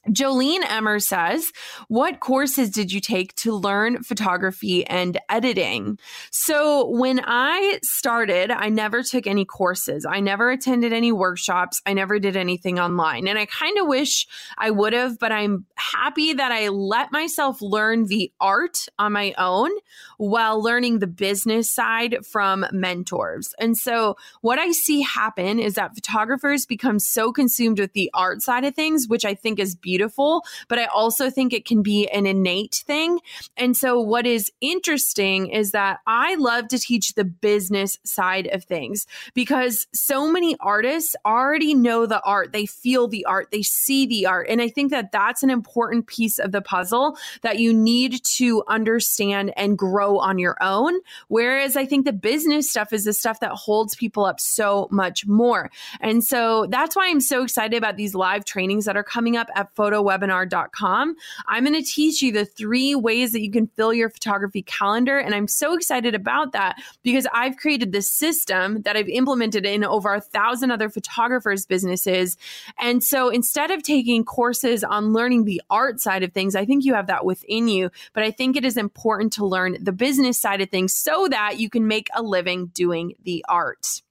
Jolene 0.08 0.68
Emmer 0.68 0.98
says, 0.98 1.52
What 1.86 2.18
courses 2.18 2.70
did 2.70 2.92
you 2.92 3.00
take 3.00 3.36
to 3.36 3.54
learn 3.54 4.02
photography 4.02 4.84
and 4.84 5.16
editing? 5.28 5.96
So, 6.32 6.88
when 6.90 7.20
I 7.24 7.78
started, 7.84 8.50
I 8.50 8.68
never 8.68 9.04
took 9.04 9.28
any 9.28 9.44
courses. 9.44 10.04
I 10.04 10.18
never 10.18 10.50
attended 10.50 10.92
any 10.92 11.12
workshops. 11.12 11.80
I 11.86 11.92
never 11.92 12.18
did 12.18 12.36
anything 12.36 12.80
online. 12.80 13.28
And 13.28 13.38
I 13.38 13.46
kind 13.46 13.78
of 13.78 13.86
wish 13.86 14.26
I 14.58 14.70
would 14.70 14.92
have, 14.92 15.20
but 15.20 15.30
I'm 15.30 15.66
happy 15.76 16.32
that 16.32 16.50
I 16.50 16.68
let 16.68 17.12
myself 17.12 17.62
learn 17.62 18.06
the 18.06 18.32
art 18.40 18.86
on 18.98 19.12
my 19.12 19.34
own 19.38 19.70
while 20.18 20.60
learning 20.60 20.98
the 20.98 21.06
business 21.06 21.72
side 21.72 22.26
from 22.26 22.66
mentors. 22.72 23.54
And 23.60 23.76
so, 23.76 24.16
what 24.40 24.58
I 24.58 24.72
see 24.72 25.02
happen 25.02 25.60
is 25.60 25.74
that 25.74 25.94
photographers 25.94 26.66
become 26.66 26.98
so 26.98 27.30
consumed 27.30 27.78
with 27.78 27.92
the 27.92 28.10
art 28.14 28.42
side 28.42 28.64
of 28.64 28.74
things, 28.74 29.06
which 29.06 29.24
I 29.24 29.34
think 29.34 29.60
is 29.60 29.76
beautiful 29.76 29.91
beautiful, 29.92 30.42
but 30.68 30.78
I 30.78 30.86
also 30.86 31.28
think 31.28 31.52
it 31.52 31.66
can 31.66 31.82
be 31.82 32.08
an 32.08 32.24
innate 32.24 32.82
thing. 32.86 33.18
And 33.58 33.76
so, 33.76 34.00
what 34.00 34.26
is 34.26 34.50
interesting 34.62 35.48
is 35.48 35.72
that 35.72 35.98
I 36.06 36.34
love 36.36 36.68
to 36.68 36.78
teach 36.78 37.12
the 37.12 37.24
business 37.24 37.98
side 38.04 38.46
of 38.46 38.64
things 38.64 39.06
because 39.34 39.86
so 39.92 40.32
many 40.32 40.56
artists 40.60 41.14
already 41.26 41.74
know 41.74 42.06
the 42.06 42.22
art, 42.22 42.54
they 42.54 42.64
feel 42.64 43.06
the 43.06 43.26
art, 43.26 43.50
they 43.50 43.60
see 43.60 44.06
the 44.06 44.24
art. 44.24 44.46
And 44.48 44.62
I 44.62 44.68
think 44.68 44.92
that 44.92 45.12
that's 45.12 45.42
an 45.42 45.50
important 45.50 46.06
piece 46.06 46.38
of 46.38 46.52
the 46.52 46.62
puzzle 46.62 47.18
that 47.42 47.58
you 47.58 47.74
need 47.74 48.24
to 48.36 48.64
understand 48.68 49.52
and 49.58 49.76
grow 49.76 50.18
on 50.18 50.38
your 50.38 50.56
own. 50.62 50.94
Whereas 51.28 51.76
I 51.76 51.84
think 51.84 52.06
the 52.06 52.14
business 52.14 52.70
stuff 52.70 52.94
is 52.94 53.04
the 53.04 53.12
stuff 53.12 53.40
that 53.40 53.52
holds 53.52 53.94
people 53.94 54.24
up 54.24 54.40
so 54.40 54.88
much 54.90 55.26
more. 55.26 55.70
And 56.00 56.24
so, 56.24 56.66
that's 56.70 56.96
why 56.96 57.08
I'm 57.08 57.20
so 57.20 57.42
excited 57.42 57.76
about 57.76 57.98
these 57.98 58.14
live 58.14 58.46
trainings 58.46 58.86
that 58.86 58.96
are 58.96 59.02
coming 59.04 59.36
up 59.36 59.50
at 59.54 59.74
photowebinar.com. 59.82 61.16
I'm 61.46 61.64
going 61.64 61.82
to 61.82 61.88
teach 61.88 62.22
you 62.22 62.32
the 62.32 62.44
three 62.44 62.94
ways 62.94 63.32
that 63.32 63.42
you 63.42 63.50
can 63.50 63.66
fill 63.66 63.92
your 63.92 64.08
photography 64.08 64.62
calendar. 64.62 65.18
And 65.18 65.34
I'm 65.34 65.48
so 65.48 65.74
excited 65.74 66.14
about 66.14 66.52
that 66.52 66.76
because 67.02 67.26
I've 67.32 67.56
created 67.56 67.92
this 67.92 68.10
system 68.10 68.82
that 68.82 68.96
I've 68.96 69.08
implemented 69.08 69.66
in 69.66 69.84
over 69.84 70.14
a 70.14 70.20
thousand 70.20 70.70
other 70.70 70.88
photographers' 70.88 71.66
businesses. 71.66 72.36
And 72.78 73.02
so 73.02 73.28
instead 73.28 73.70
of 73.70 73.82
taking 73.82 74.24
courses 74.24 74.84
on 74.84 75.12
learning 75.12 75.44
the 75.44 75.60
art 75.68 76.00
side 76.00 76.22
of 76.22 76.32
things, 76.32 76.54
I 76.54 76.64
think 76.64 76.84
you 76.84 76.94
have 76.94 77.08
that 77.08 77.24
within 77.24 77.66
you. 77.68 77.90
But 78.12 78.22
I 78.22 78.30
think 78.30 78.56
it 78.56 78.64
is 78.64 78.76
important 78.76 79.32
to 79.34 79.46
learn 79.46 79.76
the 79.82 79.92
business 79.92 80.40
side 80.40 80.60
of 80.60 80.70
things 80.70 80.94
so 80.94 81.26
that 81.28 81.58
you 81.58 81.68
can 81.68 81.88
make 81.88 82.08
a 82.14 82.22
living 82.22 82.66
doing 82.66 83.14
the 83.24 83.44
art. 83.48 84.02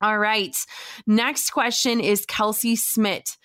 All 0.00 0.18
right. 0.18 0.56
Next 1.06 1.50
question 1.50 2.00
is 2.00 2.24
Kelsey 2.24 2.76
Smith. 2.76 3.36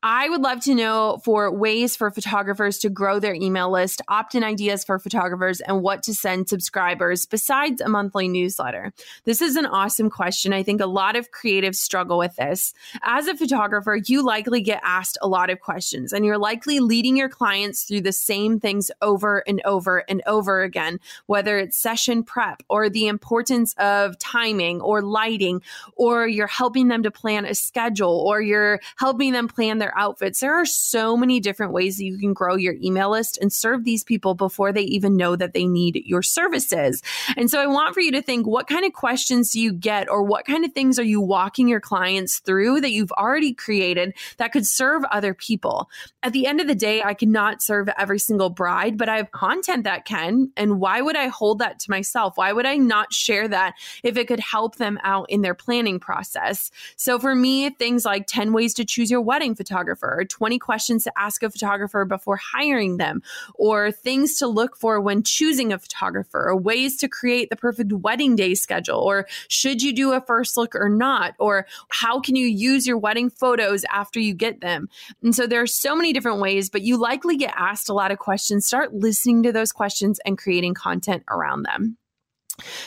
I 0.00 0.28
would 0.28 0.42
love 0.42 0.60
to 0.60 0.76
know 0.76 1.20
for 1.24 1.50
ways 1.50 1.96
for 1.96 2.08
photographers 2.12 2.78
to 2.78 2.88
grow 2.88 3.18
their 3.18 3.34
email 3.34 3.68
list, 3.68 4.00
opt 4.06 4.36
in 4.36 4.44
ideas 4.44 4.84
for 4.84 5.00
photographers, 5.00 5.60
and 5.60 5.82
what 5.82 6.04
to 6.04 6.14
send 6.14 6.48
subscribers 6.48 7.26
besides 7.26 7.80
a 7.80 7.88
monthly 7.88 8.28
newsletter. 8.28 8.92
This 9.24 9.42
is 9.42 9.56
an 9.56 9.66
awesome 9.66 10.08
question. 10.08 10.52
I 10.52 10.62
think 10.62 10.80
a 10.80 10.86
lot 10.86 11.16
of 11.16 11.32
creatives 11.32 11.76
struggle 11.76 12.16
with 12.16 12.36
this. 12.36 12.74
As 13.02 13.26
a 13.26 13.36
photographer, 13.36 13.96
you 14.06 14.24
likely 14.24 14.60
get 14.60 14.80
asked 14.84 15.18
a 15.20 15.26
lot 15.26 15.50
of 15.50 15.58
questions, 15.58 16.12
and 16.12 16.24
you're 16.24 16.38
likely 16.38 16.78
leading 16.78 17.16
your 17.16 17.28
clients 17.28 17.82
through 17.82 18.02
the 18.02 18.12
same 18.12 18.60
things 18.60 18.92
over 19.02 19.42
and 19.48 19.60
over 19.64 20.04
and 20.08 20.22
over 20.26 20.62
again, 20.62 21.00
whether 21.26 21.58
it's 21.58 21.76
session 21.76 22.22
prep 22.22 22.62
or 22.68 22.88
the 22.88 23.08
importance 23.08 23.74
of 23.78 24.16
timing 24.20 24.80
or 24.80 25.02
lighting, 25.02 25.60
or 25.96 26.28
you're 26.28 26.46
helping 26.46 26.86
them 26.86 27.02
to 27.02 27.10
plan 27.10 27.44
a 27.44 27.54
schedule, 27.56 28.20
or 28.24 28.40
you're 28.40 28.78
helping 28.96 29.32
them 29.32 29.48
plan 29.48 29.78
their 29.78 29.87
their 29.88 29.98
outfits. 29.98 30.40
There 30.40 30.54
are 30.54 30.66
so 30.66 31.16
many 31.16 31.40
different 31.40 31.72
ways 31.72 31.96
that 31.96 32.04
you 32.04 32.18
can 32.18 32.34
grow 32.34 32.56
your 32.56 32.74
email 32.82 33.10
list 33.10 33.38
and 33.40 33.52
serve 33.52 33.84
these 33.84 34.04
people 34.04 34.34
before 34.34 34.72
they 34.72 34.82
even 34.82 35.16
know 35.16 35.34
that 35.36 35.54
they 35.54 35.64
need 35.64 36.02
your 36.04 36.22
services. 36.22 37.02
And 37.36 37.50
so 37.50 37.60
I 37.60 37.66
want 37.66 37.94
for 37.94 38.00
you 38.00 38.12
to 38.12 38.22
think 38.22 38.46
what 38.46 38.68
kind 38.68 38.84
of 38.84 38.92
questions 38.92 39.52
do 39.52 39.60
you 39.60 39.72
get 39.72 40.10
or 40.10 40.22
what 40.22 40.44
kind 40.44 40.64
of 40.64 40.72
things 40.72 40.98
are 40.98 41.04
you 41.04 41.20
walking 41.20 41.68
your 41.68 41.80
clients 41.80 42.38
through 42.40 42.82
that 42.82 42.90
you've 42.90 43.12
already 43.12 43.54
created 43.54 44.14
that 44.36 44.52
could 44.52 44.66
serve 44.66 45.04
other 45.04 45.32
people? 45.32 45.88
At 46.22 46.32
the 46.32 46.46
end 46.46 46.60
of 46.60 46.66
the 46.66 46.74
day, 46.74 47.02
I 47.02 47.14
cannot 47.14 47.62
serve 47.62 47.88
every 47.96 48.18
single 48.18 48.50
bride, 48.50 48.98
but 48.98 49.08
I 49.08 49.16
have 49.16 49.30
content 49.30 49.84
that 49.84 50.04
can. 50.04 50.50
And 50.56 50.80
why 50.80 51.00
would 51.00 51.16
I 51.16 51.28
hold 51.28 51.60
that 51.60 51.78
to 51.80 51.90
myself? 51.90 52.36
Why 52.36 52.52
would 52.52 52.66
I 52.66 52.76
not 52.76 53.12
share 53.12 53.48
that 53.48 53.74
if 54.02 54.16
it 54.18 54.28
could 54.28 54.40
help 54.40 54.76
them 54.76 54.98
out 55.02 55.30
in 55.30 55.40
their 55.40 55.54
planning 55.54 55.98
process? 55.98 56.70
So 56.96 57.18
for 57.18 57.34
me, 57.34 57.70
things 57.70 58.04
like 58.04 58.26
10 58.26 58.52
ways 58.52 58.74
to 58.74 58.84
choose 58.84 59.10
your 59.10 59.22
wedding 59.22 59.54
photographer 59.54 59.77
photographer, 59.78 60.16
or 60.20 60.24
20 60.24 60.58
questions 60.58 61.04
to 61.04 61.12
ask 61.16 61.42
a 61.42 61.50
photographer 61.50 62.04
before 62.04 62.36
hiring 62.36 62.96
them, 62.96 63.22
or 63.54 63.92
things 63.92 64.36
to 64.36 64.46
look 64.46 64.76
for 64.76 65.00
when 65.00 65.22
choosing 65.22 65.72
a 65.72 65.78
photographer, 65.78 66.48
or 66.48 66.56
ways 66.56 66.96
to 66.96 67.08
create 67.08 67.48
the 67.50 67.56
perfect 67.56 67.92
wedding 67.92 68.34
day 68.34 68.54
schedule, 68.54 68.98
or 68.98 69.26
should 69.48 69.80
you 69.80 69.92
do 69.92 70.12
a 70.12 70.20
first 70.20 70.56
look 70.56 70.74
or 70.74 70.88
not, 70.88 71.34
or 71.38 71.66
how 71.90 72.20
can 72.20 72.34
you 72.34 72.46
use 72.46 72.86
your 72.86 72.98
wedding 72.98 73.30
photos 73.30 73.84
after 73.92 74.18
you 74.18 74.34
get 74.34 74.60
them. 74.60 74.88
And 75.22 75.34
so 75.34 75.46
there 75.46 75.62
are 75.62 75.66
so 75.66 75.94
many 75.94 76.12
different 76.12 76.40
ways, 76.40 76.68
but 76.68 76.82
you 76.82 76.96
likely 76.96 77.36
get 77.36 77.54
asked 77.56 77.88
a 77.88 77.94
lot 77.94 78.10
of 78.10 78.18
questions. 78.18 78.66
Start 78.66 78.94
listening 78.94 79.42
to 79.44 79.52
those 79.52 79.70
questions 79.70 80.18
and 80.26 80.36
creating 80.36 80.74
content 80.74 81.22
around 81.30 81.62
them. 81.62 81.96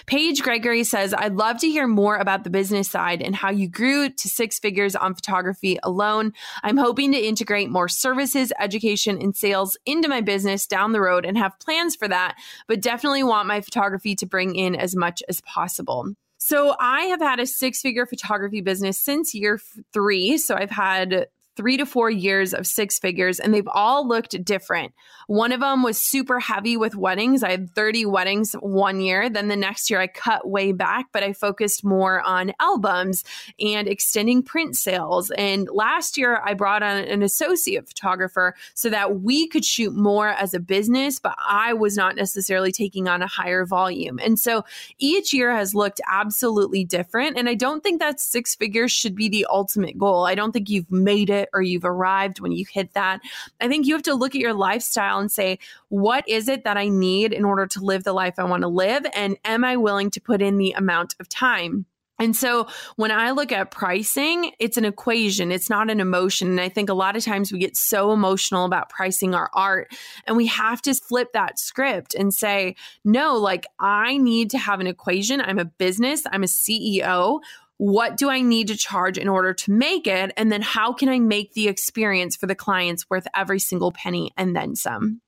Paige 0.05 0.41
Gregory 0.41 0.83
says, 0.83 1.13
I'd 1.13 1.35
love 1.35 1.59
to 1.59 1.67
hear 1.67 1.87
more 1.87 2.17
about 2.17 2.43
the 2.43 2.49
business 2.49 2.89
side 2.89 3.21
and 3.21 3.35
how 3.35 3.49
you 3.49 3.67
grew 3.67 4.09
to 4.09 4.29
six 4.29 4.59
figures 4.59 4.95
on 4.95 5.15
photography 5.15 5.77
alone. 5.83 6.33
I'm 6.63 6.77
hoping 6.77 7.11
to 7.13 7.17
integrate 7.17 7.69
more 7.69 7.87
services, 7.87 8.51
education, 8.59 9.21
and 9.21 9.35
sales 9.35 9.77
into 9.85 10.07
my 10.07 10.21
business 10.21 10.67
down 10.67 10.91
the 10.91 11.01
road 11.01 11.25
and 11.25 11.37
have 11.37 11.59
plans 11.59 11.95
for 11.95 12.07
that, 12.07 12.35
but 12.67 12.81
definitely 12.81 13.23
want 13.23 13.47
my 13.47 13.61
photography 13.61 14.15
to 14.15 14.25
bring 14.25 14.55
in 14.55 14.75
as 14.75 14.95
much 14.95 15.23
as 15.29 15.41
possible. 15.41 16.13
So, 16.37 16.75
I 16.79 17.01
have 17.03 17.21
had 17.21 17.39
a 17.39 17.45
six 17.45 17.81
figure 17.81 18.07
photography 18.07 18.61
business 18.61 18.97
since 18.97 19.35
year 19.35 19.59
three. 19.93 20.39
So, 20.39 20.55
I've 20.55 20.71
had 20.71 21.27
three 21.55 21.77
to 21.77 21.85
four 21.85 22.09
years 22.09 22.53
of 22.53 22.65
six 22.65 22.99
figures, 22.99 23.39
and 23.39 23.53
they've 23.53 23.67
all 23.67 24.07
looked 24.07 24.43
different. 24.43 24.93
One 25.27 25.51
of 25.51 25.59
them 25.59 25.83
was 25.83 25.97
super 25.97 26.39
heavy 26.39 26.77
with 26.77 26.95
weddings. 26.95 27.43
I 27.43 27.51
had 27.51 27.73
30 27.73 28.05
weddings 28.05 28.53
one 28.53 28.99
year. 29.01 29.29
Then 29.29 29.47
the 29.47 29.55
next 29.55 29.89
year, 29.89 29.99
I 29.99 30.07
cut 30.07 30.47
way 30.47 30.71
back, 30.71 31.07
but 31.11 31.23
I 31.23 31.33
focused 31.33 31.83
more 31.83 32.21
on 32.21 32.53
albums 32.59 33.23
and 33.59 33.87
extending 33.87 34.43
print 34.43 34.75
sales. 34.75 35.31
And 35.31 35.69
last 35.71 36.17
year, 36.17 36.41
I 36.43 36.53
brought 36.53 36.83
on 36.83 36.97
an 36.97 37.21
associate 37.21 37.87
photographer 37.87 38.55
so 38.73 38.89
that 38.89 39.21
we 39.21 39.47
could 39.47 39.65
shoot 39.65 39.93
more 39.93 40.29
as 40.29 40.53
a 40.53 40.59
business, 40.59 41.19
but 41.19 41.35
I 41.37 41.73
was 41.73 41.95
not 41.95 42.15
necessarily 42.15 42.71
taking 42.71 43.07
on 43.07 43.21
a 43.21 43.27
higher 43.27 43.65
volume. 43.65 44.19
And 44.19 44.39
so 44.39 44.63
each 44.99 45.33
year 45.33 45.53
has 45.53 45.75
looked 45.75 46.01
absolutely 46.09 46.83
different. 46.83 47.37
And 47.37 47.47
I 47.49 47.55
don't 47.55 47.83
think 47.83 47.99
that 47.99 48.19
six 48.19 48.55
figures 48.55 48.91
should 48.91 49.15
be 49.15 49.29
the 49.29 49.47
ultimate 49.49 49.97
goal. 49.97 50.25
I 50.25 50.35
don't 50.35 50.51
think 50.51 50.69
you've 50.69 50.91
made 50.91 51.29
it 51.29 51.40
it 51.41 51.49
or 51.53 51.61
you've 51.61 51.85
arrived 51.85 52.39
when 52.39 52.51
you 52.51 52.65
hit 52.71 52.93
that. 52.93 53.21
I 53.59 53.67
think 53.67 53.85
you 53.85 53.93
have 53.93 54.03
to 54.03 54.15
look 54.15 54.35
at 54.35 54.41
your 54.41 54.53
lifestyle 54.53 55.19
and 55.19 55.31
say, 55.31 55.59
what 55.89 56.27
is 56.27 56.47
it 56.47 56.63
that 56.63 56.77
I 56.77 56.87
need 56.87 57.33
in 57.33 57.45
order 57.45 57.67
to 57.67 57.83
live 57.83 58.03
the 58.03 58.13
life 58.13 58.35
I 58.37 58.43
want 58.43 58.61
to 58.61 58.67
live? 58.69 59.05
And 59.13 59.37
am 59.43 59.63
I 59.63 59.77
willing 59.77 60.11
to 60.11 60.21
put 60.21 60.41
in 60.41 60.57
the 60.57 60.71
amount 60.71 61.15
of 61.19 61.27
time? 61.27 61.85
And 62.21 62.35
so 62.35 62.67
when 62.97 63.09
I 63.09 63.31
look 63.31 63.51
at 63.51 63.71
pricing, 63.71 64.51
it's 64.59 64.77
an 64.77 64.85
equation, 64.85 65.51
it's 65.51 65.71
not 65.71 65.89
an 65.89 65.99
emotion. 65.99 66.49
And 66.49 66.61
I 66.61 66.69
think 66.69 66.87
a 66.87 66.93
lot 66.93 67.15
of 67.15 67.25
times 67.25 67.51
we 67.51 67.57
get 67.57 67.75
so 67.75 68.11
emotional 68.13 68.65
about 68.65 68.89
pricing 68.89 69.33
our 69.33 69.49
art, 69.55 69.91
and 70.27 70.37
we 70.37 70.45
have 70.45 70.83
to 70.83 70.93
flip 70.93 71.33
that 71.33 71.57
script 71.57 72.13
and 72.13 72.31
say, 72.31 72.75
no, 73.03 73.37
like 73.37 73.65
I 73.79 74.17
need 74.17 74.51
to 74.51 74.59
have 74.59 74.79
an 74.79 74.85
equation. 74.85 75.41
I'm 75.41 75.57
a 75.57 75.65
business, 75.65 76.21
I'm 76.31 76.43
a 76.43 76.47
CEO 76.47 77.39
what 77.81 78.15
do 78.15 78.29
I 78.29 78.41
need 78.41 78.67
to 78.67 78.77
charge 78.77 79.17
in 79.17 79.27
order 79.27 79.55
to 79.55 79.71
make 79.71 80.05
it? 80.05 80.31
And 80.37 80.51
then 80.51 80.61
how 80.61 80.93
can 80.93 81.09
I 81.09 81.17
make 81.17 81.53
the 81.53 81.67
experience 81.67 82.35
for 82.35 82.45
the 82.45 82.53
clients 82.53 83.09
worth 83.09 83.25
every 83.35 83.57
single 83.57 83.91
penny 83.91 84.31
and 84.37 84.55
then 84.55 84.75
some? 84.75 85.21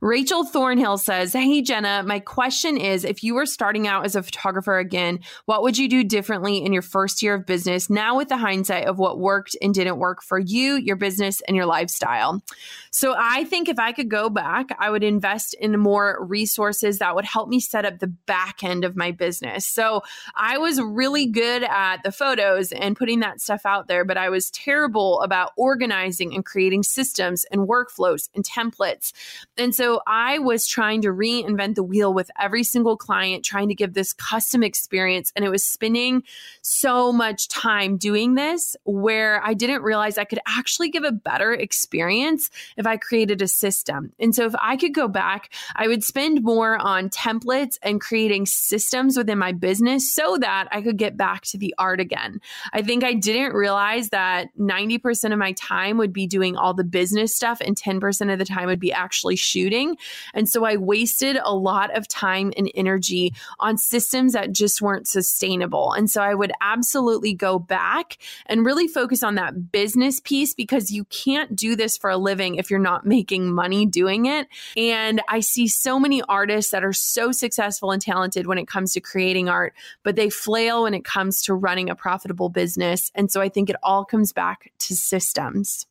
Rachel 0.00 0.44
Thornhill 0.44 0.98
says, 0.98 1.32
Hey, 1.32 1.62
Jenna, 1.62 2.02
my 2.04 2.20
question 2.20 2.76
is 2.76 3.04
if 3.04 3.22
you 3.22 3.34
were 3.34 3.46
starting 3.46 3.86
out 3.86 4.04
as 4.04 4.16
a 4.16 4.22
photographer 4.22 4.78
again, 4.78 5.20
what 5.46 5.62
would 5.62 5.78
you 5.78 5.88
do 5.88 6.04
differently 6.04 6.64
in 6.64 6.72
your 6.72 6.82
first 6.82 7.22
year 7.22 7.34
of 7.34 7.46
business 7.46 7.88
now 7.88 8.16
with 8.16 8.28
the 8.28 8.36
hindsight 8.36 8.86
of 8.86 8.98
what 8.98 9.18
worked 9.18 9.56
and 9.62 9.72
didn't 9.72 9.98
work 9.98 10.22
for 10.22 10.38
you, 10.38 10.76
your 10.76 10.96
business, 10.96 11.40
and 11.42 11.56
your 11.56 11.66
lifestyle? 11.66 12.42
So 12.90 13.14
I 13.16 13.44
think 13.44 13.68
if 13.68 13.78
I 13.78 13.92
could 13.92 14.08
go 14.08 14.30
back, 14.30 14.66
I 14.78 14.90
would 14.90 15.02
invest 15.02 15.54
in 15.54 15.78
more 15.78 16.18
resources 16.24 16.98
that 16.98 17.14
would 17.14 17.24
help 17.24 17.48
me 17.48 17.58
set 17.58 17.84
up 17.84 17.98
the 17.98 18.06
back 18.06 18.62
end 18.62 18.84
of 18.84 18.96
my 18.96 19.10
business. 19.10 19.66
So 19.66 20.02
I 20.34 20.58
was 20.58 20.80
really 20.80 21.26
good 21.26 21.64
at 21.64 22.02
the 22.04 22.12
photos 22.12 22.72
and 22.72 22.96
putting 22.96 23.20
that 23.20 23.40
stuff 23.40 23.62
out 23.64 23.88
there, 23.88 24.04
but 24.04 24.16
I 24.16 24.28
was 24.28 24.50
terrible 24.50 25.20
about 25.22 25.52
organizing 25.56 26.34
and 26.34 26.44
creating 26.44 26.82
systems 26.82 27.44
and 27.50 27.68
workflows 27.68 28.28
and 28.34 28.44
templates. 28.44 29.12
And 29.56 29.74
so 29.74 30.00
I 30.06 30.38
was 30.38 30.66
trying 30.66 31.02
to 31.02 31.08
reinvent 31.08 31.74
the 31.74 31.82
wheel 31.82 32.12
with 32.12 32.30
every 32.40 32.64
single 32.64 32.96
client, 32.96 33.44
trying 33.44 33.68
to 33.68 33.74
give 33.74 33.94
this 33.94 34.12
custom 34.12 34.62
experience. 34.62 35.32
And 35.36 35.44
it 35.44 35.50
was 35.50 35.64
spending 35.64 36.22
so 36.62 37.12
much 37.12 37.48
time 37.48 37.96
doing 37.96 38.34
this 38.34 38.76
where 38.84 39.42
I 39.44 39.54
didn't 39.54 39.82
realize 39.82 40.18
I 40.18 40.24
could 40.24 40.40
actually 40.46 40.90
give 40.90 41.04
a 41.04 41.12
better 41.12 41.52
experience 41.52 42.50
if 42.76 42.86
I 42.86 42.96
created 42.96 43.42
a 43.42 43.48
system. 43.48 44.12
And 44.18 44.34
so 44.34 44.46
if 44.46 44.54
I 44.60 44.76
could 44.76 44.94
go 44.94 45.08
back, 45.08 45.52
I 45.76 45.88
would 45.88 46.04
spend 46.04 46.42
more 46.42 46.76
on 46.76 47.10
templates 47.10 47.78
and 47.82 48.00
creating 48.00 48.46
systems 48.46 49.16
within 49.16 49.38
my 49.38 49.52
business 49.52 50.12
so 50.12 50.38
that 50.38 50.68
I 50.70 50.82
could 50.82 50.96
get 50.96 51.16
back 51.16 51.42
to 51.42 51.58
the 51.58 51.74
art 51.78 52.00
again. 52.00 52.40
I 52.72 52.82
think 52.82 53.04
I 53.04 53.14
didn't 53.14 53.54
realize 53.54 54.10
that 54.10 54.48
90% 54.58 55.32
of 55.32 55.38
my 55.38 55.52
time 55.52 55.98
would 55.98 56.12
be 56.12 56.26
doing 56.26 56.56
all 56.56 56.74
the 56.74 56.84
business 56.84 57.34
stuff 57.34 57.60
and 57.60 57.76
10% 57.76 58.32
of 58.32 58.38
the 58.38 58.44
time 58.44 58.66
would 58.66 58.80
be 58.80 58.92
actually 58.92 59.33
shooting. 59.36 59.96
And 60.32 60.48
so 60.48 60.64
I 60.64 60.76
wasted 60.76 61.36
a 61.42 61.54
lot 61.54 61.96
of 61.96 62.08
time 62.08 62.52
and 62.56 62.70
energy 62.74 63.34
on 63.60 63.78
systems 63.78 64.32
that 64.32 64.52
just 64.52 64.82
weren't 64.82 65.08
sustainable. 65.08 65.92
And 65.92 66.10
so 66.10 66.22
I 66.22 66.34
would 66.34 66.52
absolutely 66.60 67.34
go 67.34 67.58
back 67.58 68.18
and 68.46 68.64
really 68.64 68.88
focus 68.88 69.22
on 69.22 69.34
that 69.36 69.72
business 69.72 70.20
piece 70.20 70.54
because 70.54 70.90
you 70.90 71.04
can't 71.04 71.54
do 71.54 71.76
this 71.76 71.96
for 71.96 72.10
a 72.10 72.16
living 72.16 72.56
if 72.56 72.70
you're 72.70 72.78
not 72.78 73.06
making 73.14 73.52
money 73.52 73.86
doing 73.86 74.26
it. 74.26 74.48
And 74.76 75.20
I 75.28 75.40
see 75.40 75.68
so 75.68 75.98
many 75.98 76.22
artists 76.22 76.70
that 76.72 76.84
are 76.84 76.92
so 76.92 77.32
successful 77.32 77.90
and 77.90 78.02
talented 78.02 78.46
when 78.46 78.58
it 78.58 78.68
comes 78.68 78.92
to 78.92 79.00
creating 79.00 79.48
art, 79.48 79.74
but 80.02 80.16
they 80.16 80.30
flail 80.30 80.84
when 80.84 80.94
it 80.94 81.04
comes 81.04 81.42
to 81.42 81.54
running 81.54 81.90
a 81.90 81.94
profitable 81.94 82.48
business. 82.48 83.10
And 83.14 83.30
so 83.30 83.40
I 83.40 83.48
think 83.48 83.70
it 83.70 83.76
all 83.82 84.04
comes 84.04 84.32
back 84.32 84.72
to 84.80 84.96
systems. 84.96 85.86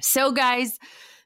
So, 0.00 0.32
guys, 0.32 0.78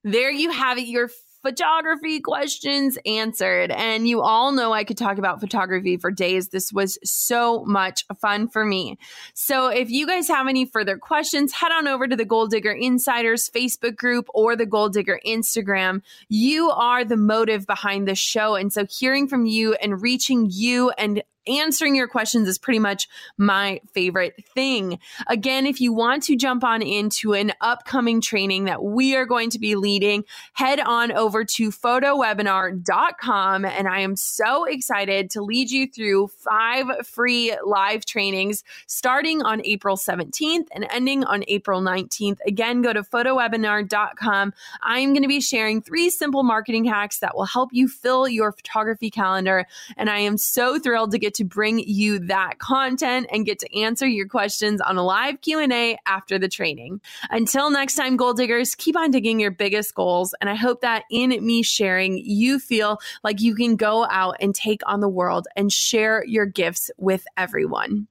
there 0.05 0.31
you 0.31 0.51
have 0.51 0.79
it. 0.79 0.87
Your 0.87 1.09
photography 1.43 2.21
questions 2.21 2.99
answered. 3.05 3.71
And 3.71 4.09
you 4.09 4.23
all 4.23 4.53
know 4.53 4.73
I 4.73 4.85
could 4.85 4.97
talk 4.97 5.19
about 5.19 5.41
photography 5.41 5.97
for 5.97 6.11
days. 6.11 6.49
This 6.49 6.73
was 6.73 6.99
so 7.05 7.65
much 7.65 8.05
fun 8.21 8.49
for 8.49 8.65
me. 8.65 8.99
So 9.35 9.69
if 9.69 9.91
you 9.91 10.07
guys 10.07 10.29
have 10.29 10.49
any 10.49 10.65
further 10.65 10.97
questions, 10.97 11.53
head 11.53 11.73
on 11.73 11.89
over 11.89 12.07
to 12.07 12.17
the 12.17 12.25
Goal 12.25 12.47
Digger 12.47 12.73
Insiders 12.73 13.51
Facebook 13.51 13.97
group 13.97 14.29
or 14.33 14.57
the 14.57 14.67
Goal 14.67 14.89
Digger 14.89 15.21
Instagram. 15.27 16.03
You 16.29 16.71
are 16.71 17.05
the 17.05 17.17
motive 17.17 17.67
behind 17.67 18.07
this 18.07 18.19
show. 18.19 18.55
And 18.55 18.73
so 18.73 18.87
hearing 18.87 19.29
from 19.29 19.47
you 19.47 19.75
and 19.75 20.01
reaching 20.01 20.49
you 20.51 20.91
and 20.91 21.23
answering 21.47 21.95
your 21.95 22.09
questions 22.09 22.49
is 22.49 22.59
pretty 22.59 22.79
much 22.79 23.09
my 23.37 23.81
favorite 23.93 24.45
thing. 24.55 24.99
Again, 25.27 25.67
if 25.67 25.81
you 25.81 25.93
want 25.93 26.23
to 26.25 26.37
jump 26.37 26.65
on 26.65 26.83
into 26.83 27.33
an 27.33 27.53
upcoming 27.61 28.21
training 28.21 28.65
that 28.65 28.83
we 28.83 29.17
are 29.17 29.27
going 29.27 29.51
to 29.51 29.59
be 29.59 29.77
leading, 29.77 30.25
head 30.53 30.81
on 30.81 31.13
over 31.13 31.45
to 31.45 31.71
photowebinar.com. 31.71 33.65
And 33.65 33.89
I 33.89 34.01
am 34.01 34.17
so 34.17 34.65
excited 34.65 35.31
to 35.31 35.43
lead 35.43 35.71
you 35.71 35.87
through 35.87 36.29
five 36.29 36.87
free 37.07 37.57
live 37.65 38.05
trainings 38.05 38.65
starting 38.87 39.43
on 39.43 39.63
April 39.65 39.97
17th 39.97 40.67
and 40.73 40.87
ending 40.91 41.25
on 41.25 41.45
April 41.49 41.81
19th. 41.81 42.39
Again, 42.47 42.83
go 42.83 42.93
to 42.93 43.03
photowebinar.com. 43.03 44.53
I'm 44.83 45.13
going 45.13 45.23
to 45.23 45.29
be 45.29 45.41
sharing 45.41 45.83
three 45.83 46.11
simple 46.11 46.43
marketing 46.43 46.85
hacks 46.85 47.19
that 47.21 47.37
will 47.37 47.45
help 47.45 47.71
you 47.73 47.89
fill 47.89 48.29
your 48.29 48.53
photography 48.53 49.11
calendar. 49.11 49.67
And 49.97 50.09
I 50.09 50.19
am 50.19 50.37
so 50.37 50.79
thrilled 50.79 51.13
to 51.13 51.19
get 51.19 51.32
get 51.33 51.37
to 51.37 51.45
bring 51.45 51.79
you 51.79 52.19
that 52.19 52.59
content 52.59 53.27
and 53.33 53.47
get 53.47 53.59
to 53.61 53.79
answer 53.79 54.07
your 54.07 54.29
questions 54.29 54.83
on 54.83 54.99
a 54.99 55.03
live 55.03 55.41
Q&A 55.41 55.97
after 56.07 56.39
the 56.39 56.49
training. 56.49 57.01
Until 57.31 57.71
next 57.71 57.95
time, 57.95 58.17
goal 58.17 58.35
diggers, 58.35 58.75
keep 58.75 58.97
on 58.97 59.11
digging 59.11 59.41
your 59.41 59.51
biggest 59.51 59.95
goals. 59.95 60.35
And 60.41 60.51
I 60.51 60.55
hope 60.55 60.83
that 60.83 61.05
in 61.11 61.31
me 61.45 61.63
sharing, 61.63 62.19
you 62.19 62.59
feel 62.59 62.99
like 63.25 63.41
you 63.41 63.55
can 63.55 63.77
go 63.77 64.07
out 64.11 64.37
and 64.41 64.55
take 64.55 64.83
on 64.87 65.01
the 65.01 65.09
world 65.09 65.49
and 65.57 65.73
share 65.73 66.23
your 66.27 66.45
gifts 66.45 66.91
with 66.99 67.25
everyone. 67.37 68.09